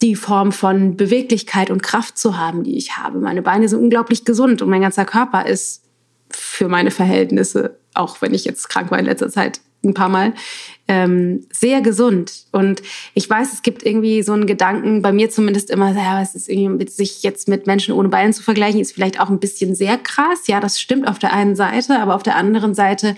die 0.02 0.16
Form 0.16 0.52
von 0.52 0.96
Beweglichkeit 0.96 1.70
und 1.70 1.82
Kraft 1.82 2.18
zu 2.18 2.36
haben, 2.36 2.64
die 2.64 2.76
ich 2.76 2.98
habe. 2.98 3.18
Meine 3.18 3.40
Beine 3.40 3.68
sind 3.68 3.78
unglaublich 3.78 4.24
gesund 4.24 4.60
und 4.60 4.68
mein 4.68 4.82
ganzer 4.82 5.04
Körper 5.04 5.46
ist 5.46 5.82
für 6.36 6.68
meine 6.68 6.90
Verhältnisse, 6.90 7.78
auch 7.94 8.22
wenn 8.22 8.34
ich 8.34 8.44
jetzt 8.44 8.68
krank 8.68 8.90
war 8.90 8.98
in 8.98 9.06
letzter 9.06 9.30
Zeit, 9.30 9.60
ein 9.84 9.94
paar 9.94 10.08
Mal, 10.08 10.32
ähm, 10.88 11.46
sehr 11.52 11.80
gesund. 11.80 12.44
Und 12.52 12.82
ich 13.14 13.28
weiß, 13.28 13.52
es 13.52 13.62
gibt 13.62 13.84
irgendwie 13.84 14.22
so 14.22 14.32
einen 14.32 14.46
Gedanken, 14.46 15.02
bei 15.02 15.12
mir 15.12 15.30
zumindest 15.30 15.70
immer, 15.70 15.92
ja, 15.92 16.22
es 16.22 16.34
ist 16.34 16.48
irgendwie, 16.48 16.88
sich 16.88 17.22
jetzt 17.22 17.48
mit 17.48 17.66
Menschen 17.66 17.94
ohne 17.94 18.08
Beine 18.08 18.32
zu 18.32 18.42
vergleichen, 18.42 18.80
ist 18.80 18.92
vielleicht 18.92 19.20
auch 19.20 19.28
ein 19.28 19.40
bisschen 19.40 19.74
sehr 19.74 19.98
krass. 19.98 20.46
Ja, 20.46 20.60
das 20.60 20.80
stimmt 20.80 21.08
auf 21.08 21.18
der 21.18 21.32
einen 21.32 21.56
Seite, 21.56 21.98
aber 22.00 22.14
auf 22.14 22.22
der 22.22 22.36
anderen 22.36 22.74
Seite 22.74 23.16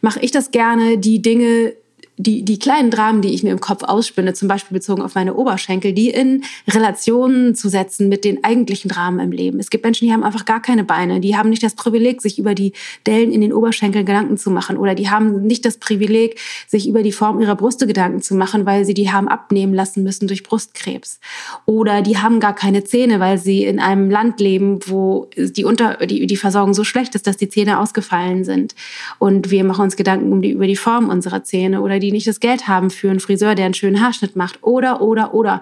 mache 0.00 0.20
ich 0.20 0.30
das 0.30 0.50
gerne, 0.50 0.98
die 0.98 1.22
Dinge 1.22 1.74
die, 2.22 2.44
die 2.44 2.58
kleinen 2.58 2.90
Dramen, 2.90 3.22
die 3.22 3.34
ich 3.34 3.42
mir 3.42 3.50
im 3.50 3.60
Kopf 3.60 3.82
ausspinne, 3.82 4.34
zum 4.34 4.48
Beispiel 4.48 4.74
bezogen 4.74 5.02
auf 5.02 5.14
meine 5.14 5.34
Oberschenkel, 5.34 5.92
die 5.92 6.10
in 6.10 6.44
Relationen 6.68 7.54
zu 7.54 7.68
setzen 7.68 8.08
mit 8.08 8.24
den 8.24 8.44
eigentlichen 8.44 8.88
Dramen 8.88 9.20
im 9.20 9.32
Leben. 9.32 9.58
Es 9.58 9.70
gibt 9.70 9.84
Menschen, 9.84 10.06
die 10.06 10.12
haben 10.12 10.22
einfach 10.22 10.44
gar 10.44 10.62
keine 10.62 10.84
Beine, 10.84 11.20
die 11.20 11.36
haben 11.36 11.50
nicht 11.50 11.62
das 11.62 11.74
Privileg, 11.74 12.22
sich 12.22 12.38
über 12.38 12.54
die 12.54 12.72
Dellen 13.06 13.32
in 13.32 13.40
den 13.40 13.52
Oberschenkeln 13.52 14.06
Gedanken 14.06 14.36
zu 14.36 14.50
machen 14.50 14.76
oder 14.76 14.94
die 14.94 15.10
haben 15.10 15.42
nicht 15.42 15.64
das 15.64 15.78
Privileg, 15.78 16.38
sich 16.68 16.88
über 16.88 17.02
die 17.02 17.12
Form 17.12 17.40
ihrer 17.40 17.56
Brüste 17.56 17.86
Gedanken 17.86 18.22
zu 18.22 18.34
machen, 18.34 18.66
weil 18.66 18.84
sie 18.84 18.94
die 18.94 19.10
haben 19.10 19.28
abnehmen 19.28 19.74
lassen 19.74 20.02
müssen 20.02 20.28
durch 20.28 20.42
Brustkrebs. 20.42 21.18
Oder 21.66 22.02
die 22.02 22.18
haben 22.18 22.40
gar 22.40 22.54
keine 22.54 22.84
Zähne, 22.84 23.20
weil 23.20 23.38
sie 23.38 23.64
in 23.64 23.80
einem 23.80 24.10
Land 24.10 24.40
leben, 24.40 24.80
wo 24.86 25.28
die, 25.36 25.64
Unter 25.64 26.06
die, 26.06 26.26
die 26.26 26.36
Versorgung 26.36 26.74
so 26.74 26.84
schlecht 26.84 27.14
ist, 27.14 27.26
dass 27.26 27.36
die 27.36 27.48
Zähne 27.48 27.78
ausgefallen 27.78 28.44
sind. 28.44 28.74
Und 29.18 29.50
wir 29.50 29.64
machen 29.64 29.82
uns 29.82 29.96
Gedanken 29.96 30.32
um 30.32 30.42
die, 30.42 30.52
über 30.52 30.66
die 30.66 30.76
Form 30.76 31.08
unserer 31.08 31.42
Zähne 31.42 31.80
oder 31.82 31.98
die 31.98 32.11
nicht 32.12 32.26
das 32.26 32.40
Geld 32.40 32.68
haben 32.68 32.90
für 32.90 33.10
einen 33.10 33.20
Friseur, 33.20 33.54
der 33.54 33.66
einen 33.66 33.74
schönen 33.74 34.00
Haarschnitt 34.00 34.36
macht. 34.36 34.62
Oder, 34.62 35.00
oder, 35.00 35.34
oder. 35.34 35.60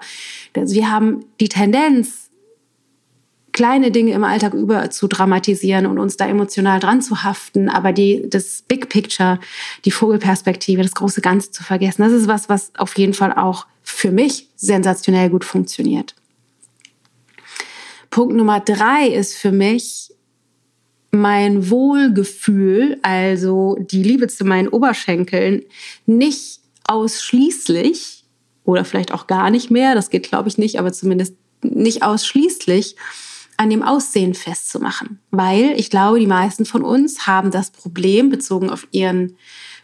Wir 0.53 0.91
haben 0.91 1.25
die 1.39 1.49
Tendenz, 1.49 2.29
kleine 3.53 3.91
Dinge 3.91 4.13
im 4.13 4.23
Alltag 4.23 4.53
über 4.53 4.89
zu 4.89 5.07
dramatisieren 5.07 5.85
und 5.85 5.99
uns 5.99 6.17
da 6.17 6.27
emotional 6.27 6.79
dran 6.79 7.01
zu 7.01 7.23
haften, 7.23 7.69
aber 7.69 7.91
die, 7.91 8.29
das 8.29 8.63
Big 8.67 8.89
Picture, 8.89 9.39
die 9.85 9.91
Vogelperspektive, 9.91 10.81
das 10.81 10.93
große 10.93 11.21
Ganze 11.21 11.51
zu 11.51 11.63
vergessen, 11.63 12.01
das 12.01 12.13
ist 12.13 12.27
was, 12.27 12.49
was 12.49 12.71
auf 12.77 12.97
jeden 12.97 13.13
Fall 13.13 13.33
auch 13.33 13.67
für 13.83 14.11
mich 14.11 14.47
sensationell 14.55 15.29
gut 15.29 15.43
funktioniert. 15.43 16.15
Punkt 18.09 18.35
Nummer 18.35 18.59
drei 18.59 19.07
ist 19.07 19.35
für 19.35 19.51
mich, 19.51 20.13
mein 21.11 21.69
Wohlgefühl, 21.69 22.97
also 23.01 23.77
die 23.79 24.03
Liebe 24.03 24.27
zu 24.27 24.45
meinen 24.45 24.69
Oberschenkeln, 24.69 25.63
nicht 26.05 26.61
ausschließlich 26.85 28.23
oder 28.63 28.85
vielleicht 28.85 29.13
auch 29.13 29.27
gar 29.27 29.49
nicht 29.49 29.71
mehr, 29.71 29.93
das 29.93 30.09
geht 30.09 30.29
glaube 30.29 30.49
ich 30.49 30.57
nicht, 30.57 30.79
aber 30.79 30.93
zumindest 30.93 31.35
nicht 31.63 32.03
ausschließlich, 32.03 32.95
an 33.57 33.69
dem 33.69 33.83
Aussehen 33.83 34.33
festzumachen. 34.33 35.19
Weil 35.29 35.73
ich 35.77 35.91
glaube, 35.91 36.19
die 36.19 36.27
meisten 36.27 36.65
von 36.65 36.81
uns 36.81 37.27
haben 37.27 37.51
das 37.51 37.69
Problem 37.69 38.29
bezogen 38.29 38.69
auf 38.71 38.87
ihren 38.91 39.35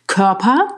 Körper, 0.07 0.76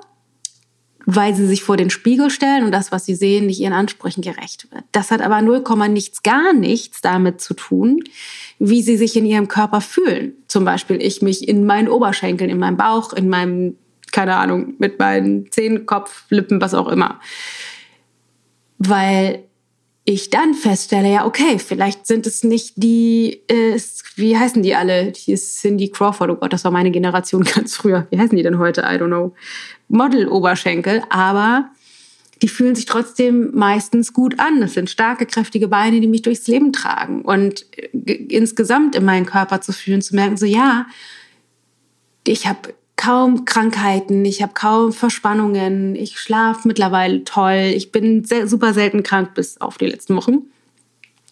weil 1.16 1.34
sie 1.34 1.48
sich 1.48 1.64
vor 1.64 1.76
den 1.76 1.90
Spiegel 1.90 2.30
stellen 2.30 2.64
und 2.64 2.72
das, 2.72 2.92
was 2.92 3.06
sie 3.06 3.16
sehen, 3.16 3.48
nicht 3.48 3.60
ihren 3.60 3.74
Ansprüchen 3.74 4.22
gerecht 4.22 4.72
wird. 4.72 4.84
Das 4.92 5.10
hat 5.10 5.22
aber 5.22 5.42
0, 5.42 5.64
nichts, 5.90 6.22
gar 6.22 6.54
nichts 6.54 7.02
damit 7.02 7.42
zu 7.42 7.56
tun, 7.56 8.04
wie 8.60 8.84
sie 8.84 8.96
sich 8.96 9.16
in 9.16 9.26
ihrem 9.26 9.48
Körper 9.48 9.82
fühlen. 9.82 10.34
Zum 10.48 10.66
Beispiel 10.66 11.02
ich 11.02 11.24
mich 11.24 11.48
in 11.48 11.66
meinen 11.66 11.88
Oberschenkeln, 11.88 12.52
in 12.52 12.60
meinem 12.60 12.78
Bauch, 12.78 13.14
in 13.14 13.28
meinem, 13.28 13.76
keine 14.12 14.36
Ahnung, 14.36 14.76
mit 14.78 15.00
meinen 15.00 15.52
Zähnen, 15.52 15.88
Kopf, 15.88 16.26
Lippen, 16.30 16.62
was 16.62 16.76
auch 16.76 16.88
immer. 16.88 17.20
Weil 18.78 19.46
ich 20.10 20.32
dann 20.32 20.56
feststelle, 20.56 21.12
ja, 21.12 21.26
okay, 21.28 21.60
vielleicht 21.60 22.08
sind 22.08 22.26
es 22.26 22.44
nicht 22.44 22.74
die, 22.78 23.42
äh, 23.48 23.80
wie 24.16 24.36
heißen 24.36 24.64
die 24.64 24.74
alle? 24.74 25.12
Die 25.12 25.34
ist 25.34 25.62
Cindy 25.62 25.90
Crawford, 25.90 26.32
oh 26.32 26.36
Gott, 26.36 26.52
das 26.52 26.64
war 26.64 26.72
meine 26.72 26.90
Generation 26.90 27.44
ganz 27.56 27.76
früher. 27.76 28.08
Wie 28.10 28.18
heißen 28.18 28.36
die 28.36 28.42
denn 28.42 28.58
heute? 28.58 28.82
I 28.82 28.96
don't 28.96 29.08
know. 29.08 29.36
Model-Oberschenkel, 29.88 31.04
aber 31.12 31.70
die 32.42 32.48
fühlen 32.48 32.74
sich 32.74 32.86
trotzdem 32.86 33.52
meistens 33.54 34.12
gut 34.12 34.40
an. 34.40 34.62
Das 34.62 34.74
sind 34.74 34.90
starke, 34.90 35.28
kräftige 35.28 35.68
Beine, 35.68 36.00
die 36.00 36.08
mich 36.08 36.24
durchs 36.24 36.48
Leben 36.48 36.74
tragen. 36.74 37.22
Und 37.22 37.68
äh, 37.78 38.14
insgesamt 38.14 38.96
in 38.96 39.06
meinen 39.06 39.28
Körper 39.28 39.62
zu 39.62 39.74
fühlen, 39.74 40.02
zu 40.02 40.16
merken, 40.16 40.38
so 40.38 40.48
ja, 40.48 40.88
ich 42.26 42.48
habe 42.48 42.74
kaum 43.00 43.46
Krankheiten, 43.46 44.26
ich 44.26 44.42
habe 44.42 44.54
kaum 44.54 44.92
Verspannungen, 44.92 45.96
ich 45.96 46.20
schlafe 46.20 46.68
mittlerweile 46.68 47.24
toll, 47.24 47.72
ich 47.74 47.94
bin 47.94 48.26
sehr, 48.26 48.46
super 48.46 48.74
selten 48.74 49.04
krank 49.04 49.34
bis 49.36 49.62
auf 49.62 49.78
die 49.78 49.86
letzten 49.86 50.18
Wochen. 50.18 50.40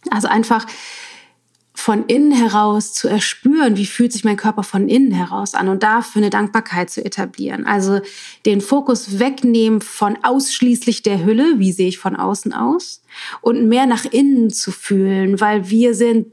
Also 0.09 0.29
einfach 0.29 0.65
von 1.73 2.05
innen 2.05 2.31
heraus 2.31 2.93
zu 2.93 3.09
erspüren, 3.09 3.75
wie 3.75 3.85
fühlt 3.85 4.13
sich 4.13 4.23
mein 4.23 4.37
Körper 4.37 4.63
von 4.63 4.87
innen 4.87 5.11
heraus 5.11 5.55
an 5.55 5.67
und 5.67 5.83
dafür 5.83 6.21
eine 6.21 6.29
Dankbarkeit 6.29 6.89
zu 6.89 7.03
etablieren. 7.03 7.65
Also 7.65 7.99
den 8.45 8.61
Fokus 8.61 9.19
wegnehmen 9.19 9.81
von 9.81 10.17
ausschließlich 10.23 11.03
der 11.03 11.25
Hülle, 11.25 11.59
wie 11.59 11.73
sehe 11.73 11.89
ich 11.89 11.97
von 11.97 12.15
außen 12.15 12.53
aus, 12.53 13.01
und 13.41 13.67
mehr 13.67 13.87
nach 13.87 14.05
innen 14.05 14.51
zu 14.51 14.71
fühlen, 14.71 15.41
weil 15.41 15.69
wir 15.69 15.93
sind, 15.93 16.27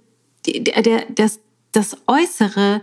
der, 0.47 0.81
der, 0.81 1.07
das, 1.12 1.41
das 1.73 1.97
Äußere 2.07 2.83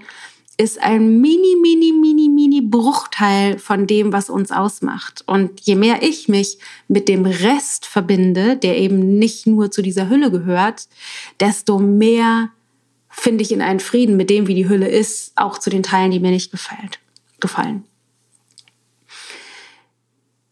ist 0.57 0.79
ein 0.81 1.21
mini, 1.21 1.55
mini, 1.61 1.91
mini, 1.91 2.29
mini 2.29 2.61
Bruchteil 2.61 3.57
von 3.57 3.87
dem, 3.87 4.13
was 4.13 4.29
uns 4.29 4.51
ausmacht. 4.51 5.23
Und 5.25 5.61
je 5.61 5.75
mehr 5.75 6.03
ich 6.03 6.27
mich 6.27 6.57
mit 6.87 7.07
dem 7.07 7.25
Rest 7.25 7.85
verbinde, 7.85 8.57
der 8.57 8.77
eben 8.77 9.17
nicht 9.17 9.47
nur 9.47 9.71
zu 9.71 9.81
dieser 9.81 10.09
Hülle 10.09 10.31
gehört, 10.31 10.87
desto 11.39 11.79
mehr 11.79 12.49
finde 13.09 13.43
ich 13.43 13.51
in 13.51 13.61
einen 13.61 13.79
Frieden 13.79 14.17
mit 14.17 14.29
dem, 14.29 14.47
wie 14.47 14.55
die 14.55 14.69
Hülle 14.69 14.87
ist, 14.87 15.33
auch 15.35 15.57
zu 15.57 15.69
den 15.69 15.83
Teilen, 15.83 16.11
die 16.11 16.19
mir 16.19 16.31
nicht 16.31 16.51
gefällt, 16.51 16.99
gefallen. 17.39 17.83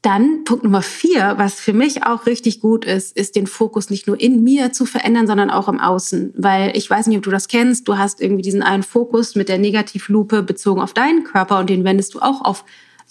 Dann 0.02 0.46
Punkt 0.46 0.64
Nummer 0.64 0.82
vier, 0.82 1.34
was 1.38 1.56
für 1.56 1.74
mich 1.74 2.04
auch 2.06 2.26
richtig 2.26 2.62
gut 2.62 2.86
ist, 2.86 3.18
ist 3.18 3.36
den 3.36 3.48
Fokus 3.48 3.90
nicht 3.90 4.08
nur 4.08 4.20
in 4.20 4.44
mir 4.44 4.72
zu 4.72 4.86
verändern, 4.86 5.28
sondern 5.28 5.50
auch 5.50 5.68
im 5.68 5.80
Außen. 5.80 6.34
Weil 6.38 6.76
ich 6.78 6.90
weiß 6.90 7.08
nicht, 7.08 7.18
ob 7.18 7.24
du 7.24 7.32
das 7.32 7.50
kennst, 7.50 7.86
du 7.88 7.98
hast 7.98 8.22
irgendwie 8.22 8.42
diesen 8.42 8.64
einen 8.64 8.84
Fokus 8.84 9.36
mit 9.36 9.50
der 9.50 9.58
Negativlupe 9.58 10.42
bezogen 10.42 10.82
auf 10.82 10.94
deinen 10.94 11.26
Körper 11.26 11.60
und 11.60 11.70
den 11.70 11.84
wendest 11.84 12.14
du 12.14 12.20
auch 12.20 12.46
auf 12.46 12.64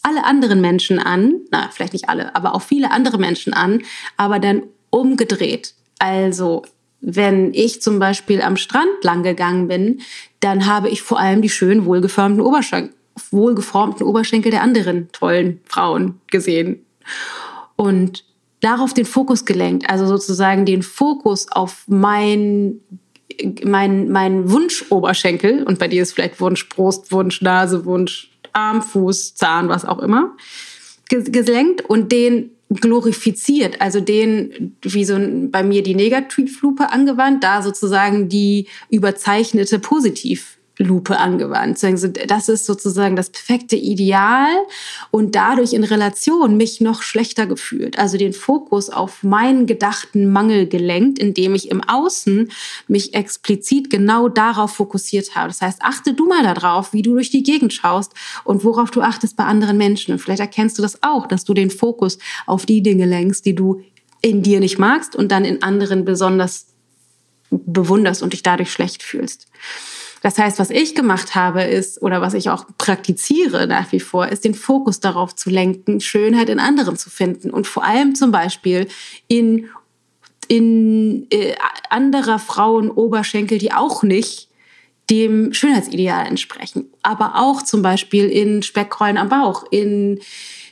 alle 0.02 0.24
anderen 0.24 0.62
Menschen 0.62 0.98
an. 0.98 1.40
Na, 1.50 1.68
vielleicht 1.70 1.92
nicht 1.92 2.08
alle, 2.08 2.34
aber 2.34 2.54
auf 2.54 2.62
viele 2.62 2.90
andere 2.90 3.18
Menschen 3.18 3.52
an, 3.52 3.82
aber 4.16 4.38
dann 4.38 4.62
umgedreht. 4.88 5.74
Also, 5.98 6.62
wenn 7.02 7.52
ich 7.52 7.82
zum 7.82 7.98
Beispiel 7.98 8.40
am 8.40 8.56
Strand 8.56 9.02
lang 9.02 9.22
gegangen 9.22 9.68
bin, 9.68 10.00
dann 10.40 10.64
habe 10.64 10.88
ich 10.88 11.02
vor 11.02 11.18
allem 11.18 11.42
die 11.42 11.50
schön 11.50 11.84
wohlgeformten 11.84 12.40
Oberschenkel 12.40 12.97
wohlgeformten 13.30 14.06
Oberschenkel 14.06 14.50
der 14.50 14.62
anderen 14.62 15.08
tollen 15.12 15.60
Frauen 15.66 16.20
gesehen. 16.30 16.84
Und 17.76 18.24
darauf 18.60 18.94
den 18.94 19.04
Fokus 19.04 19.44
gelenkt, 19.44 19.88
also 19.88 20.06
sozusagen 20.06 20.66
den 20.66 20.82
Fokus 20.82 21.50
auf 21.50 21.84
mein 21.86 22.80
mein, 23.62 24.10
mein 24.10 24.50
Wunsch-Oberschenkel, 24.50 25.62
und 25.62 25.78
bei 25.78 25.86
dir 25.86 26.02
ist 26.02 26.12
vielleicht 26.12 26.40
Wunsch 26.40 26.68
Brust, 26.68 27.12
Wunsch 27.12 27.40
Nase, 27.40 27.84
Wunsch 27.84 28.32
Arm, 28.52 28.82
Fuß, 28.82 29.34
Zahn, 29.34 29.68
was 29.68 29.84
auch 29.84 30.00
immer, 30.00 30.36
gelenkt 31.08 31.82
und 31.82 32.10
den 32.10 32.50
glorifiziert, 32.70 33.80
also 33.80 34.00
den, 34.00 34.76
wie 34.82 35.04
so 35.04 35.16
bei 35.50 35.62
mir 35.62 35.82
die 35.82 35.94
Negativlupe 35.94 36.90
angewandt, 36.90 37.42
da 37.42 37.62
sozusagen 37.62 38.28
die 38.28 38.66
überzeichnete 38.90 39.78
Positiv 39.78 40.57
Lupe 40.78 41.18
angewandt. 41.18 41.82
Das 42.28 42.48
ist 42.48 42.64
sozusagen 42.64 43.16
das 43.16 43.30
perfekte 43.30 43.76
Ideal 43.76 44.48
und 45.10 45.34
dadurch 45.34 45.72
in 45.72 45.84
Relation 45.84 46.56
mich 46.56 46.80
noch 46.80 47.02
schlechter 47.02 47.46
gefühlt. 47.46 47.98
Also 47.98 48.16
den 48.16 48.32
Fokus 48.32 48.88
auf 48.88 49.22
meinen 49.22 49.66
gedachten 49.66 50.30
Mangel 50.30 50.68
gelenkt, 50.68 51.18
indem 51.18 51.54
ich 51.54 51.70
im 51.70 51.82
Außen 51.82 52.50
mich 52.86 53.14
explizit 53.14 53.90
genau 53.90 54.28
darauf 54.28 54.72
fokussiert 54.72 55.34
habe. 55.34 55.48
Das 55.48 55.60
heißt, 55.60 55.82
achte 55.82 56.14
du 56.14 56.26
mal 56.26 56.42
darauf, 56.42 56.92
wie 56.92 57.02
du 57.02 57.14
durch 57.14 57.30
die 57.30 57.42
Gegend 57.42 57.72
schaust 57.72 58.12
und 58.44 58.62
worauf 58.64 58.90
du 58.90 59.02
achtest 59.02 59.36
bei 59.36 59.44
anderen 59.44 59.78
Menschen. 59.78 60.12
Und 60.12 60.20
vielleicht 60.20 60.40
erkennst 60.40 60.78
du 60.78 60.82
das 60.82 61.02
auch, 61.02 61.26
dass 61.26 61.44
du 61.44 61.54
den 61.54 61.70
Fokus 61.70 62.18
auf 62.46 62.66
die 62.66 62.82
Dinge 62.82 63.06
lenkst, 63.06 63.44
die 63.44 63.54
du 63.54 63.82
in 64.20 64.42
dir 64.42 64.60
nicht 64.60 64.78
magst 64.78 65.16
und 65.16 65.32
dann 65.32 65.44
in 65.44 65.62
anderen 65.62 66.04
besonders 66.04 66.66
bewunderst 67.50 68.22
und 68.22 68.32
dich 68.32 68.42
dadurch 68.42 68.70
schlecht 68.70 69.02
fühlst. 69.02 69.46
Das 70.22 70.38
heißt, 70.38 70.58
was 70.58 70.70
ich 70.70 70.94
gemacht 70.94 71.34
habe, 71.34 71.62
ist, 71.62 72.02
oder 72.02 72.20
was 72.20 72.34
ich 72.34 72.50
auch 72.50 72.66
praktiziere 72.76 73.66
nach 73.66 73.92
wie 73.92 74.00
vor, 74.00 74.28
ist 74.28 74.44
den 74.44 74.54
Fokus 74.54 75.00
darauf 75.00 75.34
zu 75.34 75.50
lenken, 75.50 76.00
Schönheit 76.00 76.48
in 76.48 76.58
anderen 76.58 76.96
zu 76.96 77.10
finden. 77.10 77.50
Und 77.50 77.66
vor 77.66 77.84
allem 77.84 78.14
zum 78.14 78.32
Beispiel 78.32 78.88
in, 79.28 79.68
in 80.48 81.26
äh, 81.30 81.54
anderer 81.90 82.38
Frauen 82.38 82.90
Oberschenkel, 82.90 83.58
die 83.58 83.72
auch 83.72 84.02
nicht 84.02 84.48
dem 85.10 85.54
Schönheitsideal 85.54 86.26
entsprechen, 86.26 86.90
aber 87.02 87.36
auch 87.36 87.62
zum 87.62 87.80
Beispiel 87.80 88.28
in 88.28 88.62
Speckrollen 88.62 89.16
am 89.16 89.30
Bauch, 89.30 89.64
in 89.70 90.20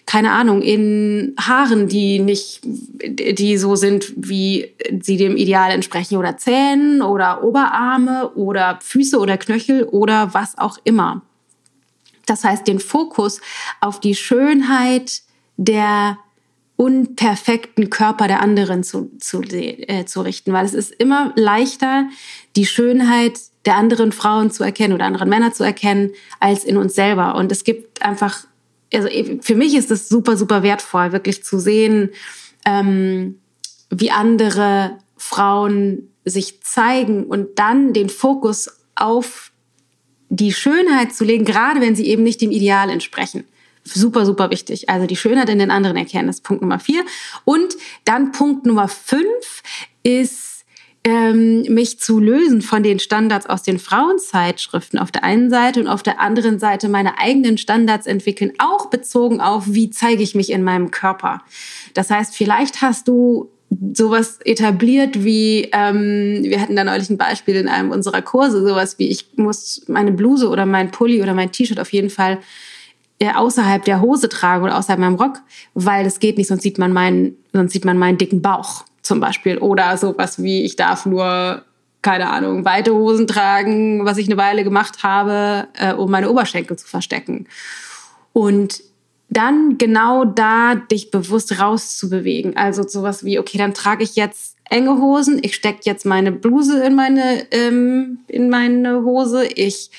keine 0.06 0.30
Ahnung, 0.30 0.62
in 0.62 1.34
Haaren, 1.38 1.88
die 1.88 2.20
nicht, 2.20 2.60
die 2.64 3.58
so 3.58 3.74
sind, 3.74 4.12
wie 4.16 4.72
sie 5.00 5.16
dem 5.16 5.36
Ideal 5.36 5.72
entsprechen, 5.72 6.16
oder 6.16 6.38
Zähnen 6.38 7.02
oder 7.02 7.42
Oberarme 7.42 8.30
oder 8.34 8.78
Füße 8.80 9.18
oder 9.18 9.36
Knöchel 9.36 9.82
oder 9.82 10.32
was 10.32 10.56
auch 10.58 10.78
immer. 10.84 11.22
Das 12.24 12.44
heißt, 12.44 12.66
den 12.68 12.78
Fokus 12.78 13.40
auf 13.80 13.98
die 13.98 14.14
Schönheit 14.14 15.22
der 15.56 16.18
unperfekten 16.76 17.90
Körper 17.90 18.28
der 18.28 18.40
anderen 18.42 18.84
zu, 18.84 19.10
zu, 19.18 19.40
äh, 19.42 20.04
zu 20.04 20.20
richten, 20.20 20.52
weil 20.52 20.66
es 20.66 20.74
ist 20.74 20.92
immer 20.92 21.32
leichter, 21.34 22.08
die 22.54 22.66
Schönheit 22.66 23.40
der 23.64 23.76
anderen 23.76 24.12
Frauen 24.12 24.50
zu 24.50 24.62
erkennen 24.62 24.94
oder 24.94 25.06
anderen 25.06 25.28
Männer 25.28 25.52
zu 25.52 25.64
erkennen, 25.64 26.12
als 26.38 26.64
in 26.64 26.76
uns 26.76 26.94
selber. 26.94 27.34
Und 27.34 27.50
es 27.50 27.64
gibt 27.64 28.02
einfach 28.02 28.46
also 28.96 29.08
für 29.42 29.54
mich 29.54 29.76
ist 29.76 29.90
es 29.90 30.08
super, 30.08 30.36
super 30.36 30.62
wertvoll, 30.62 31.12
wirklich 31.12 31.44
zu 31.44 31.58
sehen, 31.58 32.10
ähm, 32.64 33.38
wie 33.90 34.10
andere 34.10 34.98
Frauen 35.16 36.10
sich 36.24 36.62
zeigen 36.62 37.24
und 37.24 37.58
dann 37.58 37.92
den 37.92 38.08
Fokus 38.08 38.68
auf 38.94 39.52
die 40.28 40.52
Schönheit 40.52 41.14
zu 41.14 41.24
legen, 41.24 41.44
gerade 41.44 41.80
wenn 41.80 41.94
sie 41.94 42.06
eben 42.06 42.22
nicht 42.22 42.40
dem 42.40 42.50
Ideal 42.50 42.90
entsprechen. 42.90 43.44
Super, 43.84 44.26
super 44.26 44.50
wichtig. 44.50 44.88
Also 44.88 45.06
die 45.06 45.14
Schönheit 45.14 45.48
in 45.48 45.60
den 45.60 45.70
anderen 45.70 45.96
erkennen, 45.96 46.28
ist 46.28 46.42
Punkt 46.42 46.62
Nummer 46.62 46.80
vier. 46.80 47.04
Und 47.44 47.76
dann 48.04 48.32
Punkt 48.32 48.66
Nummer 48.66 48.88
fünf 48.88 49.62
ist 50.02 50.45
ähm, 51.06 51.62
mich 51.72 52.00
zu 52.00 52.18
lösen 52.18 52.62
von 52.62 52.82
den 52.82 52.98
Standards 52.98 53.46
aus 53.46 53.62
den 53.62 53.78
Frauenzeitschriften 53.78 54.98
auf 54.98 55.12
der 55.12 55.22
einen 55.22 55.50
Seite 55.50 55.78
und 55.78 55.86
auf 55.86 56.02
der 56.02 56.18
anderen 56.18 56.58
Seite 56.58 56.88
meine 56.88 57.20
eigenen 57.20 57.58
Standards 57.58 58.08
entwickeln, 58.08 58.52
auch 58.58 58.86
bezogen 58.86 59.40
auf, 59.40 59.66
wie 59.68 59.88
zeige 59.88 60.24
ich 60.24 60.34
mich 60.34 60.50
in 60.50 60.64
meinem 60.64 60.90
Körper. 60.90 61.42
Das 61.94 62.10
heißt, 62.10 62.34
vielleicht 62.34 62.82
hast 62.82 63.06
du 63.06 63.50
sowas 63.94 64.40
etabliert 64.44 65.22
wie, 65.22 65.68
ähm, 65.72 66.40
wir 66.42 66.60
hatten 66.60 66.74
da 66.74 66.82
neulich 66.82 67.08
ein 67.08 67.18
Beispiel 67.18 67.54
in 67.54 67.68
einem 67.68 67.92
unserer 67.92 68.22
Kurse, 68.22 68.66
sowas 68.66 68.98
wie, 68.98 69.06
ich 69.08 69.28
muss 69.36 69.82
meine 69.86 70.10
Bluse 70.10 70.48
oder 70.48 70.66
mein 70.66 70.90
Pulli 70.90 71.22
oder 71.22 71.34
mein 71.34 71.52
T-Shirt 71.52 71.78
auf 71.78 71.92
jeden 71.92 72.10
Fall 72.10 72.38
äh, 73.20 73.32
außerhalb 73.32 73.84
der 73.84 74.00
Hose 74.00 74.28
tragen 74.28 74.64
oder 74.64 74.76
außerhalb 74.76 74.98
meinem 74.98 75.14
Rock, 75.14 75.38
weil 75.74 76.02
das 76.02 76.18
geht 76.18 76.36
nicht, 76.36 76.48
sonst 76.48 76.62
sieht 76.62 76.78
man 76.78 76.92
meinen, 76.92 77.36
sonst 77.52 77.74
sieht 77.74 77.84
man 77.84 77.96
meinen 77.96 78.18
dicken 78.18 78.42
Bauch 78.42 78.84
zum 79.06 79.20
Beispiel. 79.20 79.58
Oder 79.58 79.96
sowas 79.96 80.42
wie, 80.42 80.64
ich 80.64 80.76
darf 80.76 81.06
nur, 81.06 81.62
keine 82.02 82.30
Ahnung, 82.30 82.64
weite 82.64 82.94
Hosen 82.94 83.26
tragen, 83.26 84.04
was 84.04 84.18
ich 84.18 84.26
eine 84.26 84.36
Weile 84.36 84.64
gemacht 84.64 85.02
habe, 85.02 85.68
äh, 85.78 85.92
um 85.92 86.10
meine 86.10 86.30
Oberschenkel 86.30 86.76
zu 86.76 86.86
verstecken. 86.86 87.46
Und 88.32 88.82
dann 89.28 89.78
genau 89.78 90.24
da 90.24 90.74
dich 90.74 91.10
bewusst 91.10 91.58
rauszubewegen. 91.58 92.56
Also 92.56 92.86
sowas 92.86 93.24
wie, 93.24 93.38
okay, 93.38 93.58
dann 93.58 93.74
trage 93.74 94.04
ich 94.04 94.14
jetzt 94.14 94.56
enge 94.68 95.00
Hosen, 95.00 95.40
ich 95.42 95.54
stecke 95.54 95.80
jetzt 95.84 96.06
meine 96.06 96.32
Bluse 96.32 96.84
in 96.84 96.94
meine, 96.94 97.46
ähm, 97.50 98.18
in 98.28 98.50
meine 98.50 99.02
Hose, 99.02 99.46
ich 99.46 99.90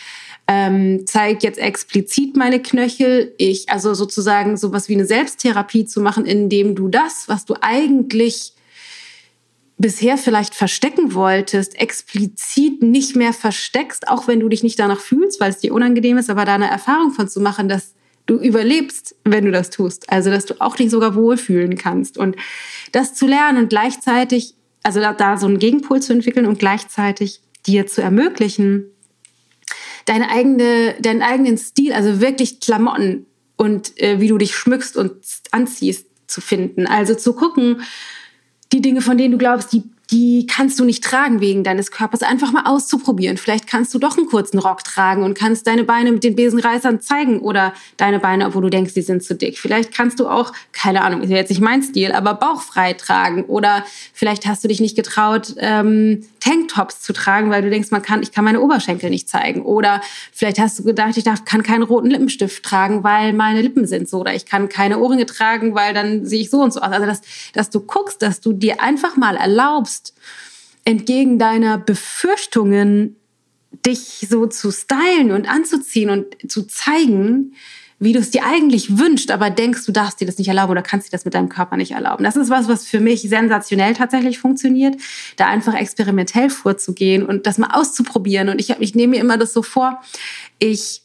ähm, 0.47 1.05
zeige 1.05 1.39
jetzt 1.41 1.59
explizit 1.59 2.37
meine 2.37 2.61
Knöchel. 2.61 3.33
Ich, 3.37 3.69
also 3.69 3.93
sozusagen 3.93 4.55
sowas 4.55 4.87
wie 4.87 4.93
eine 4.93 5.05
Selbsttherapie 5.05 5.85
zu 5.85 5.99
machen, 5.99 6.25
indem 6.25 6.75
du 6.75 6.87
das, 6.87 7.25
was 7.27 7.45
du 7.45 7.55
eigentlich 7.59 8.53
bisher 9.77 10.17
vielleicht 10.17 10.55
verstecken 10.55 11.13
wolltest, 11.13 11.79
explizit 11.79 12.81
nicht 12.81 13.15
mehr 13.15 13.33
versteckst, 13.33 14.07
auch 14.07 14.27
wenn 14.27 14.39
du 14.39 14.49
dich 14.49 14.63
nicht 14.63 14.79
danach 14.79 14.99
fühlst, 14.99 15.39
weil 15.39 15.51
es 15.51 15.59
dir 15.59 15.73
unangenehm 15.73 16.17
ist, 16.17 16.29
aber 16.29 16.45
da 16.45 16.55
eine 16.55 16.69
Erfahrung 16.69 17.11
von 17.11 17.27
zu 17.27 17.39
machen, 17.39 17.69
dass 17.69 17.93
du 18.25 18.37
überlebst, 18.37 19.15
wenn 19.23 19.45
du 19.45 19.51
das 19.51 19.69
tust. 19.69 20.09
Also, 20.09 20.31
dass 20.31 20.45
du 20.45 20.55
auch 20.59 20.75
dich 20.75 20.89
sogar 20.89 21.15
wohlfühlen 21.15 21.77
kannst. 21.77 22.17
Und 22.17 22.35
das 22.91 23.13
zu 23.13 23.27
lernen 23.27 23.59
und 23.59 23.69
gleichzeitig, 23.69 24.55
also 24.83 24.99
da, 24.99 25.13
da 25.13 25.37
so 25.37 25.47
einen 25.47 25.59
Gegenpol 25.59 26.01
zu 26.01 26.13
entwickeln 26.13 26.45
und 26.45 26.59
gleichzeitig 26.59 27.41
dir 27.65 27.87
zu 27.87 28.01
ermöglichen, 28.01 28.91
deine 30.05 30.29
eigene, 30.29 30.95
deinen 30.99 31.21
eigenen 31.21 31.57
Stil, 31.57 31.93
also 31.93 32.19
wirklich 32.19 32.59
Klamotten 32.59 33.25
und 33.57 33.99
äh, 34.01 34.19
wie 34.19 34.27
du 34.27 34.37
dich 34.37 34.55
schmückst 34.55 34.97
und 34.97 35.13
anziehst 35.51 36.07
zu 36.27 36.41
finden. 36.41 36.87
Also 36.87 37.15
zu 37.15 37.33
gucken, 37.33 37.81
die 38.71 38.81
Dinge, 38.81 39.01
von 39.01 39.17
denen 39.17 39.31
du 39.31 39.37
glaubst, 39.37 39.73
die 39.73 39.83
die 40.11 40.47
kannst 40.47 40.79
du 40.79 40.85
nicht 40.85 41.03
tragen 41.03 41.41
wegen 41.41 41.63
deines 41.63 41.91
Körpers, 41.91 42.21
einfach 42.21 42.51
mal 42.51 42.63
auszuprobieren. 42.65 43.37
Vielleicht 43.37 43.67
kannst 43.67 43.93
du 43.93 43.99
doch 43.99 44.17
einen 44.17 44.27
kurzen 44.27 44.59
Rock 44.59 44.83
tragen 44.83 45.23
und 45.23 45.37
kannst 45.37 45.67
deine 45.67 45.83
Beine 45.83 46.11
mit 46.11 46.23
den 46.23 46.35
Besenreißern 46.35 47.01
zeigen 47.01 47.39
oder 47.39 47.73
deine 47.97 48.19
Beine, 48.19 48.47
obwohl 48.47 48.61
du 48.63 48.69
denkst, 48.69 48.93
die 48.93 49.01
sind 49.01 49.23
zu 49.23 49.35
dick. 49.35 49.57
Vielleicht 49.57 49.93
kannst 49.93 50.19
du 50.19 50.27
auch, 50.27 50.53
keine 50.71 51.01
Ahnung, 51.01 51.21
ist 51.21 51.29
jetzt 51.29 51.49
nicht 51.49 51.61
mein 51.61 51.83
Stil, 51.83 52.11
aber 52.13 52.35
bauchfrei 52.35 52.93
tragen 52.93 53.43
oder 53.43 53.83
vielleicht 54.13 54.45
hast 54.45 54.63
du 54.63 54.67
dich 54.69 54.79
nicht 54.79 54.95
getraut, 54.95 55.55
ähm, 55.57 56.25
Tanktops 56.47 57.01
zu 57.01 57.11
tragen, 57.11 57.49
weil 57.49 57.61
du 57.61 57.69
denkst, 57.69 57.91
man 57.91 58.01
kann, 58.01 58.23
ich 58.23 58.31
kann 58.31 58.45
meine 58.45 58.61
Oberschenkel 58.61 59.09
nicht 59.09 59.27
zeigen 59.27 59.63
oder 59.63 60.01
vielleicht 60.31 60.59
hast 60.59 60.79
du 60.79 60.83
gedacht, 60.83 61.17
ich 61.17 61.25
darf, 61.25 61.43
kann 61.43 61.61
keinen 61.61 61.83
roten 61.83 62.09
Lippenstift 62.09 62.63
tragen, 62.63 63.03
weil 63.03 63.33
meine 63.33 63.61
Lippen 63.61 63.85
sind 63.85 64.07
so 64.07 64.19
oder 64.19 64.33
ich 64.33 64.45
kann 64.45 64.69
keine 64.69 64.99
Ohrringe 64.99 65.25
tragen, 65.25 65.75
weil 65.75 65.93
dann 65.93 66.25
sehe 66.25 66.39
ich 66.39 66.49
so 66.49 66.61
und 66.61 66.71
so 66.71 66.79
aus. 66.79 66.93
Also 66.93 67.05
dass, 67.05 67.21
dass 67.51 67.69
du 67.69 67.81
guckst, 67.81 68.21
dass 68.21 68.39
du 68.39 68.53
dir 68.53 68.81
einfach 68.81 69.17
mal 69.17 69.35
erlaubst 69.35 70.13
entgegen 70.85 71.37
deiner 71.37 71.77
Befürchtungen 71.77 73.17
dich 73.85 74.25
so 74.29 74.47
zu 74.47 74.71
stylen 74.71 75.31
und 75.31 75.49
anzuziehen 75.49 76.09
und 76.09 76.49
zu 76.49 76.63
zeigen, 76.63 77.55
wie 77.99 78.13
du 78.13 78.19
es 78.19 78.29
dir 78.29 78.45
eigentlich 78.45 78.99
wünschst, 78.99 79.31
aber 79.31 79.49
denkst, 79.49 79.85
du 79.85 79.91
darfst 79.91 80.21
dir 80.21 80.27
das 80.27 80.37
nicht 80.37 80.47
erlauben 80.47 80.71
oder 80.71 80.83
kannst 80.83 81.07
dir 81.07 81.11
das 81.11 81.25
mit 81.25 81.33
deinem 81.33 81.49
Körper 81.49 81.77
nicht 81.77 81.91
erlauben. 81.91 82.23
Das 82.23 82.35
ist 82.35 82.49
was, 82.49 82.67
was 82.67 82.85
für 82.85 82.99
mich 82.99 83.21
sensationell 83.21 83.95
tatsächlich 83.95 84.37
funktioniert, 84.37 84.97
da 85.35 85.47
einfach 85.47 85.73
experimentell 85.73 86.49
vorzugehen 86.49 87.25
und 87.25 87.47
das 87.47 87.57
mal 87.57 87.71
auszuprobieren. 87.71 88.49
Und 88.49 88.59
ich, 88.59 88.69
ich 88.79 88.93
nehme 88.93 89.15
mir 89.15 89.21
immer 89.21 89.37
das 89.37 89.51
so 89.51 89.63
vor, 89.63 90.01
ich 90.59 91.01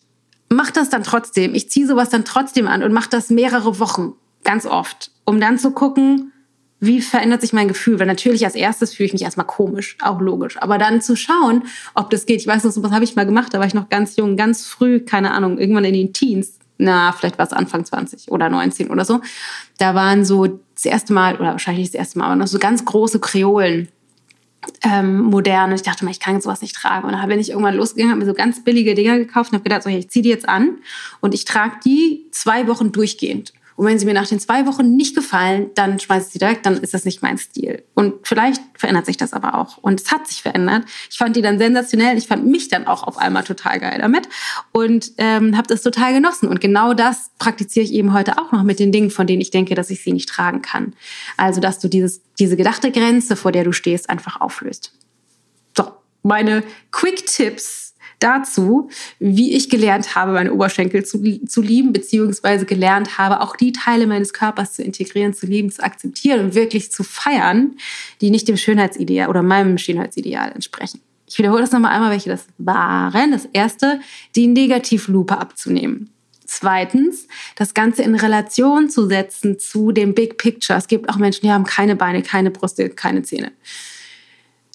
mache 0.50 0.72
das 0.72 0.90
dann 0.90 1.02
trotzdem, 1.02 1.54
ich 1.54 1.70
ziehe 1.70 1.86
sowas 1.86 2.10
dann 2.10 2.26
trotzdem 2.26 2.68
an 2.68 2.82
und 2.82 2.92
mache 2.92 3.08
das 3.08 3.30
mehrere 3.30 3.78
Wochen, 3.78 4.12
ganz 4.44 4.66
oft, 4.66 5.10
um 5.24 5.40
dann 5.40 5.58
zu 5.58 5.70
gucken, 5.70 6.32
wie 6.78 7.00
verändert 7.00 7.40
sich 7.40 7.52
mein 7.52 7.68
Gefühl? 7.68 8.00
Weil 8.00 8.08
natürlich 8.08 8.44
als 8.44 8.56
erstes 8.56 8.92
fühle 8.92 9.06
ich 9.06 9.12
mich 9.12 9.22
erstmal 9.22 9.46
komisch, 9.46 9.96
auch 10.02 10.20
logisch. 10.20 10.60
Aber 10.60 10.78
dann 10.78 11.00
zu 11.00 11.14
schauen, 11.14 11.62
ob 11.94 12.10
das 12.10 12.26
geht. 12.26 12.40
Ich 12.40 12.46
weiß 12.48 12.64
noch, 12.64 12.72
was 12.82 12.90
habe 12.90 13.04
ich 13.04 13.14
mal 13.14 13.24
gemacht, 13.24 13.54
da 13.54 13.60
war 13.60 13.66
ich 13.66 13.72
noch 13.72 13.88
ganz 13.88 14.16
jung, 14.16 14.36
ganz 14.36 14.66
früh, 14.66 14.98
keine 14.98 15.30
Ahnung, 15.30 15.58
irgendwann 15.58 15.84
in 15.84 15.94
den 15.94 16.12
Teens. 16.12 16.58
Na, 16.82 17.12
vielleicht 17.12 17.38
war 17.38 17.46
es 17.46 17.52
Anfang 17.52 17.84
20 17.84 18.30
oder 18.30 18.48
19 18.48 18.90
oder 18.90 19.04
so. 19.04 19.20
Da 19.78 19.94
waren 19.94 20.24
so 20.24 20.60
das 20.74 20.84
erste 20.84 21.12
Mal, 21.12 21.36
oder 21.36 21.52
wahrscheinlich 21.52 21.86
das 21.88 21.94
erste 21.94 22.18
Mal, 22.18 22.26
aber 22.26 22.36
noch 22.36 22.48
so 22.48 22.58
ganz 22.58 22.84
große 22.84 23.20
Kreolen. 23.20 23.88
Ähm, 24.82 25.22
modern 25.22 25.70
und 25.70 25.74
ich 25.74 25.82
dachte 25.82 26.04
mal, 26.04 26.12
ich 26.12 26.20
kann 26.20 26.40
sowas 26.40 26.62
nicht 26.62 26.76
tragen. 26.76 27.06
Und 27.06 27.12
dann 27.12 27.28
bin 27.28 27.40
ich 27.40 27.50
irgendwann 27.50 27.74
losgegangen, 27.74 28.12
habe 28.12 28.20
mir 28.20 28.30
so 28.30 28.34
ganz 28.34 28.62
billige 28.62 28.94
Dinger 28.94 29.18
gekauft 29.18 29.50
und 29.50 29.56
habe 29.56 29.64
gedacht, 29.64 29.82
so, 29.82 29.90
hey, 29.90 29.98
ich 29.98 30.08
ziehe 30.08 30.22
die 30.22 30.28
jetzt 30.28 30.48
an 30.48 30.78
und 31.20 31.34
ich 31.34 31.44
trage 31.44 31.76
die 31.84 32.26
zwei 32.30 32.68
Wochen 32.68 32.92
durchgehend. 32.92 33.52
Und 33.82 33.88
wenn 33.88 33.98
sie 33.98 34.06
mir 34.06 34.14
nach 34.14 34.28
den 34.28 34.38
zwei 34.38 34.64
Wochen 34.66 34.94
nicht 34.94 35.16
gefallen, 35.16 35.72
dann 35.74 35.98
schmeiße 35.98 36.28
ich 36.28 36.32
sie 36.34 36.38
direkt, 36.38 36.66
dann 36.66 36.76
ist 36.76 36.94
das 36.94 37.04
nicht 37.04 37.20
mein 37.20 37.36
Stil. 37.36 37.82
Und 37.94 38.14
vielleicht 38.24 38.62
verändert 38.76 39.06
sich 39.06 39.16
das 39.16 39.32
aber 39.32 39.56
auch. 39.58 39.78
Und 39.78 40.00
es 40.00 40.12
hat 40.12 40.28
sich 40.28 40.40
verändert. 40.40 40.84
Ich 41.10 41.18
fand 41.18 41.34
die 41.34 41.42
dann 41.42 41.58
sensationell. 41.58 42.16
Ich 42.16 42.28
fand 42.28 42.46
mich 42.46 42.68
dann 42.68 42.86
auch 42.86 43.02
auf 43.02 43.18
einmal 43.18 43.42
total 43.42 43.80
geil 43.80 43.98
damit 44.00 44.28
und 44.70 45.10
ähm, 45.18 45.56
habe 45.56 45.66
das 45.66 45.82
total 45.82 46.14
genossen. 46.14 46.46
Und 46.46 46.60
genau 46.60 46.94
das 46.94 47.32
praktiziere 47.40 47.84
ich 47.84 47.92
eben 47.92 48.12
heute 48.12 48.38
auch 48.38 48.52
noch 48.52 48.62
mit 48.62 48.78
den 48.78 48.92
Dingen, 48.92 49.10
von 49.10 49.26
denen 49.26 49.40
ich 49.40 49.50
denke, 49.50 49.74
dass 49.74 49.90
ich 49.90 50.04
sie 50.04 50.12
nicht 50.12 50.28
tragen 50.28 50.62
kann. 50.62 50.94
Also, 51.36 51.60
dass 51.60 51.80
du 51.80 51.88
dieses, 51.88 52.22
diese 52.38 52.56
gedachte 52.56 52.92
Grenze, 52.92 53.34
vor 53.34 53.50
der 53.50 53.64
du 53.64 53.72
stehst, 53.72 54.08
einfach 54.10 54.40
auflöst. 54.40 54.92
So, 55.76 55.90
meine 56.22 56.62
Quick 56.92 57.26
Tipps 57.26 57.81
dazu, 58.22 58.88
wie 59.18 59.54
ich 59.54 59.68
gelernt 59.68 60.14
habe, 60.14 60.32
meine 60.32 60.52
Oberschenkel 60.52 61.04
zu, 61.04 61.22
zu 61.46 61.62
lieben, 61.62 61.92
beziehungsweise 61.92 62.66
gelernt 62.66 63.18
habe, 63.18 63.40
auch 63.40 63.56
die 63.56 63.72
Teile 63.72 64.06
meines 64.06 64.32
Körpers 64.32 64.74
zu 64.74 64.82
integrieren, 64.82 65.34
zu 65.34 65.46
lieben, 65.46 65.70
zu 65.70 65.82
akzeptieren 65.82 66.40
und 66.40 66.54
wirklich 66.54 66.92
zu 66.92 67.02
feiern, 67.02 67.76
die 68.20 68.30
nicht 68.30 68.48
dem 68.48 68.56
Schönheitsideal 68.56 69.28
oder 69.28 69.42
meinem 69.42 69.78
Schönheitsideal 69.78 70.52
entsprechen. 70.52 71.00
Ich 71.26 71.38
wiederhole 71.38 71.62
das 71.62 71.72
nochmal 71.72 71.92
einmal, 71.92 72.10
welche 72.10 72.28
das 72.28 72.44
waren. 72.58 73.30
Das 73.30 73.46
erste, 73.52 74.00
die 74.36 74.48
Negativlupe 74.48 75.38
abzunehmen. 75.38 76.10
Zweitens, 76.44 77.26
das 77.56 77.72
Ganze 77.72 78.02
in 78.02 78.14
Relation 78.14 78.90
zu 78.90 79.06
setzen 79.06 79.58
zu 79.58 79.92
dem 79.92 80.12
Big 80.12 80.36
Picture. 80.36 80.78
Es 80.78 80.88
gibt 80.88 81.08
auch 81.08 81.16
Menschen, 81.16 81.46
die 81.46 81.50
haben 81.50 81.64
keine 81.64 81.96
Beine, 81.96 82.20
keine 82.20 82.50
Brüste, 82.50 82.90
keine 82.90 83.22
Zähne. 83.22 83.52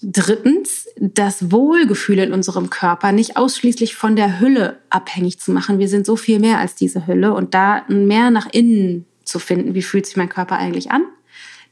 Drittens, 0.04 0.88
das 1.00 1.52
Wohlgefühl 1.52 2.20
in 2.20 2.32
unserem 2.32 2.70
Körper 2.70 3.12
nicht 3.12 3.36
ausschließlich 3.36 3.96
von 3.96 4.16
der 4.16 4.40
Hülle 4.40 4.78
abhängig 4.92 5.40
zu 5.40 5.52
machen. 5.52 5.80
Wir 5.80 5.90
sind 5.90 6.06
so 6.06 6.16
viel 6.16 6.40
mehr 6.40 6.60
als 6.60 6.76
diese 6.76 7.08
Hülle 7.08 7.34
und 7.34 7.56
da 7.56 7.84
mehr 7.90 8.30
nach 8.30 8.48
innen 8.52 9.06
zu 9.24 9.40
finden. 9.40 9.74
Wie 9.74 9.82
fühlt 9.82 10.06
sich 10.06 10.16
mein 10.16 10.30
Körper 10.30 10.58
eigentlich 10.58 10.92
an? 10.92 11.04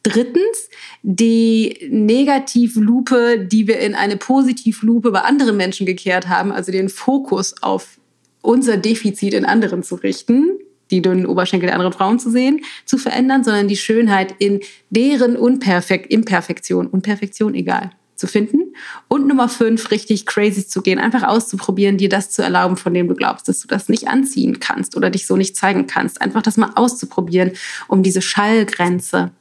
Drittens, 0.02 0.70
die 1.04 1.88
Negativlupe, 1.90 3.40
die 3.40 3.68
wir 3.68 3.80
in 3.80 3.96
eine 3.96 4.18
Positivlupe 4.18 5.12
bei 5.12 5.22
anderen 5.22 5.58
Menschen 5.58 5.86
gekehrt 5.86 6.28
haben, 6.28 6.52
also 6.52 6.72
den 6.72 6.90
Fokus 6.90 7.62
auf 7.62 8.00
unser 8.42 8.78
Defizit 8.78 9.34
in 9.34 9.46
anderen 9.46 9.84
zu 9.84 9.96
richten, 9.96 10.52
die 10.92 11.02
dünnen 11.02 11.26
Oberschenkel 11.26 11.68
der 11.68 11.76
anderen 11.76 11.94
Frauen 11.94 12.20
zu 12.20 12.30
sehen, 12.30 12.62
zu 12.86 12.98
verändern, 12.98 13.44
sondern 13.44 13.68
die 13.68 13.78
Schönheit 13.78 14.36
in 14.40 14.62
deren 14.90 15.36
Unperfekt, 15.36 16.12
Imperfektion, 16.12 16.88
Unperfektion, 16.88 17.56
egal, 17.56 17.92
zu 18.26 18.32
finden. 18.32 18.74
Und 19.08 19.28
Nummer 19.28 19.48
fünf, 19.50 19.92
richtig 19.92 20.26
crazy 20.26 20.68
zu 20.68 20.82
gehen, 20.82 21.00
einfach 21.00 21.24
auszuprobieren, 21.24 21.98
dir 21.98 22.10
das 22.10 22.32
zu 22.32 22.42
erlauben, 22.42 22.78
von 22.78 22.94
dem 22.94 23.08
du 23.08 23.16
glaubst, 23.16 23.48
dass 23.48 23.62
du 23.62 23.68
das 23.68 23.90
nicht 23.90 24.08
anziehen 24.08 24.60
kannst 24.60 24.98
oder 24.98 25.10
dich 25.10 25.28
so 25.28 25.38
nicht 25.38 25.56
zeigen 25.56 25.88
kannst. 25.88 26.22
Einfach 26.22 26.42
das 26.42 26.58
mal 26.58 26.72
auszuprobieren, 26.76 27.52
um 27.88 28.04
diese 28.04 28.22
Schallgrenze 28.22 29.32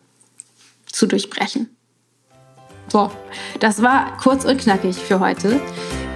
zu 0.86 1.06
durchbrechen. 1.06 1.70
So, 2.88 3.10
das 3.60 3.82
war 3.82 4.16
kurz 4.18 4.44
und 4.44 4.60
knackig 4.60 4.96
für 4.96 5.18
heute. 5.18 5.60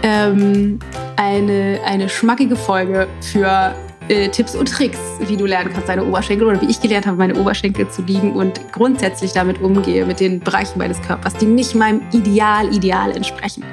Ähm, 0.03 0.79
eine, 1.17 1.81
eine 1.85 2.09
schmackige 2.09 2.55
Folge 2.55 3.09
für 3.21 3.75
äh, 4.09 4.29
Tipps 4.29 4.55
und 4.55 4.69
Tricks, 4.69 4.99
wie 5.21 5.37
du 5.37 5.47
lernen 5.47 5.71
kannst, 5.73 5.89
deine 5.89 6.05
Oberschenkel 6.05 6.47
oder 6.47 6.61
wie 6.61 6.67
ich 6.67 6.81
gelernt 6.81 7.07
habe, 7.07 7.17
meine 7.17 7.35
Oberschenkel 7.37 7.89
zu 7.89 8.03
lieben 8.03 8.33
und 8.33 8.73
grundsätzlich 8.73 9.33
damit 9.33 9.61
umgehe, 9.61 10.07
mit 10.07 10.21
den 10.21 10.41
Bereichen 10.41 10.79
meines 10.79 11.01
Körpers, 11.03 11.35
die 11.35 11.47
nicht 11.47 11.75
meinem 11.75 12.03
Ideal, 12.13 12.75
Ideal 12.75 13.11
entsprechen 13.13 13.65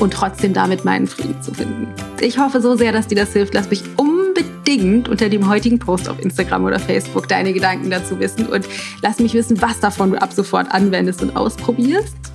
und 0.00 0.12
trotzdem 0.12 0.52
damit 0.52 0.84
meinen 0.84 1.06
Frieden 1.06 1.40
zu 1.42 1.52
finden. 1.52 1.88
Ich 2.20 2.38
hoffe 2.38 2.60
so 2.60 2.76
sehr, 2.76 2.92
dass 2.92 3.06
dir 3.06 3.16
das 3.16 3.32
hilft. 3.32 3.54
Lass 3.54 3.70
mich 3.70 3.82
unbedingt 3.96 5.08
unter 5.08 5.28
dem 5.28 5.48
heutigen 5.48 5.78
Post 5.78 6.08
auf 6.08 6.20
Instagram 6.20 6.64
oder 6.64 6.78
Facebook 6.78 7.28
deine 7.28 7.52
Gedanken 7.52 7.90
dazu 7.90 8.18
wissen 8.18 8.46
und 8.46 8.66
lass 9.02 9.18
mich 9.18 9.34
wissen, 9.34 9.60
was 9.60 9.80
davon 9.80 10.12
du 10.12 10.22
ab 10.22 10.32
sofort 10.32 10.72
anwendest 10.72 11.22
und 11.22 11.36
ausprobierst. 11.36 12.31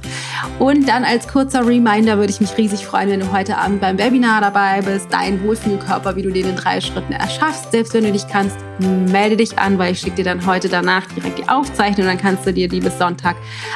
Und 0.60 0.88
dann 0.88 1.04
als 1.04 1.28
kurzer 1.28 1.66
Reminder 1.66 2.18
würde 2.18 2.32
ich 2.32 2.42
mich 2.42 2.58
riesig 2.58 2.86
freuen, 2.86 3.10
wenn 3.10 3.20
du 3.20 3.32
heute 3.32 3.58
Abend 3.58 3.82
beim 3.82 3.98
Webinar 3.98 4.42
dabei 4.42 4.82
bist, 4.82 5.08
dein 5.12 5.44
Wohlfühlkörper, 5.44 6.16
wie 6.16 6.24
du 6.24 6.32
den 6.32 6.50
in 6.50 6.56
drei 6.56 6.82
Schritten 6.82 7.14
erschaffst. 7.14 7.72
Selbst 7.72 7.94
wenn 7.94 8.04
du 8.04 8.12
dich 8.12 8.28
kannst, 8.28 8.58
melde 8.80 9.38
dich 9.38 9.58
an, 9.58 9.78
weil 9.78 9.94
ich 9.94 10.00
schicke 10.00 10.18
dir 10.18 10.26
dann 10.26 10.46
heute 10.46 10.70
danach 10.70 11.06
direkt 11.08 11.40
die 11.40 11.50
Aufzeichnung, 11.50 12.08
dann 12.08 12.18
kannst 12.18 12.46
du 12.46 12.54
dir 12.54 12.68
die 12.68 12.80
bis 12.80 12.98
Sonntag 12.98 13.36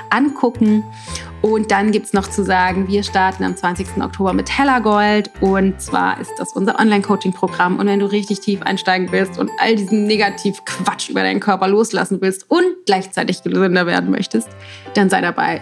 angucken. 0.10 0.84
Und 1.42 1.72
dann 1.72 1.92
gibt 1.92 2.06
es 2.06 2.14
noch 2.14 2.28
zu 2.28 2.44
sagen, 2.44 2.88
wir 2.88 3.04
starten 3.04 3.44
am 3.44 3.56
20. 3.56 3.98
Oktober 4.00 4.34
mit 4.34 4.56
Hella 4.56 4.80
Gold. 4.80 5.32
Und 5.42 5.82
zwar 5.82 6.20
ist 6.20 6.32
das 6.38 6.54
unser 6.54 6.80
Online-Coaching-Programm. 6.80 7.80
Und 7.80 7.88
wenn 7.88 8.00
du 8.00 8.06
richtig 8.06 8.42
tief 8.42 8.62
einsteigen 8.62 9.12
willst 9.12 9.40
und 9.40 9.50
all 9.60 9.76
diesen 9.76 10.06
Negativ-Quatsch 10.06 11.10
über 11.10 11.24
deinen 11.24 11.40
Körper 11.40 11.68
loslassen 11.68 12.20
willst 12.22 12.50
und 12.50 12.64
gleichzeitig 12.86 13.42
gesünder 13.42 13.88
werden 13.88 14.12
möchtest, 14.12 14.50
dann 14.94 15.10
sei 15.10 15.22
dabei. 15.22 15.62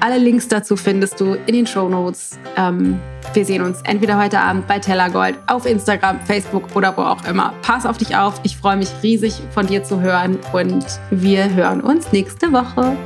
Alle 0.00 0.18
Links 0.18 0.48
dazu 0.48 0.76
findest 0.76 1.20
du 1.20 1.34
in 1.46 1.54
den 1.54 1.66
Show 1.66 1.88
Notes. 1.88 2.38
Ähm, 2.56 2.98
wir 3.34 3.44
sehen 3.44 3.62
uns 3.62 3.82
entweder 3.82 4.18
heute 4.18 4.40
Abend 4.40 4.66
bei 4.66 4.78
Tellergold 4.78 5.36
auf 5.46 5.66
Instagram, 5.66 6.20
Facebook 6.20 6.64
oder 6.74 6.96
wo 6.96 7.02
auch 7.02 7.24
immer. 7.26 7.52
Pass 7.62 7.86
auf 7.86 7.98
dich 7.98 8.16
auf. 8.16 8.40
Ich 8.42 8.56
freue 8.56 8.76
mich 8.76 8.88
riesig 9.02 9.34
von 9.50 9.66
dir 9.66 9.84
zu 9.84 10.00
hören 10.00 10.38
und 10.52 10.84
wir 11.10 11.54
hören 11.54 11.80
uns 11.80 12.12
nächste 12.12 12.52
Woche. 12.52 12.96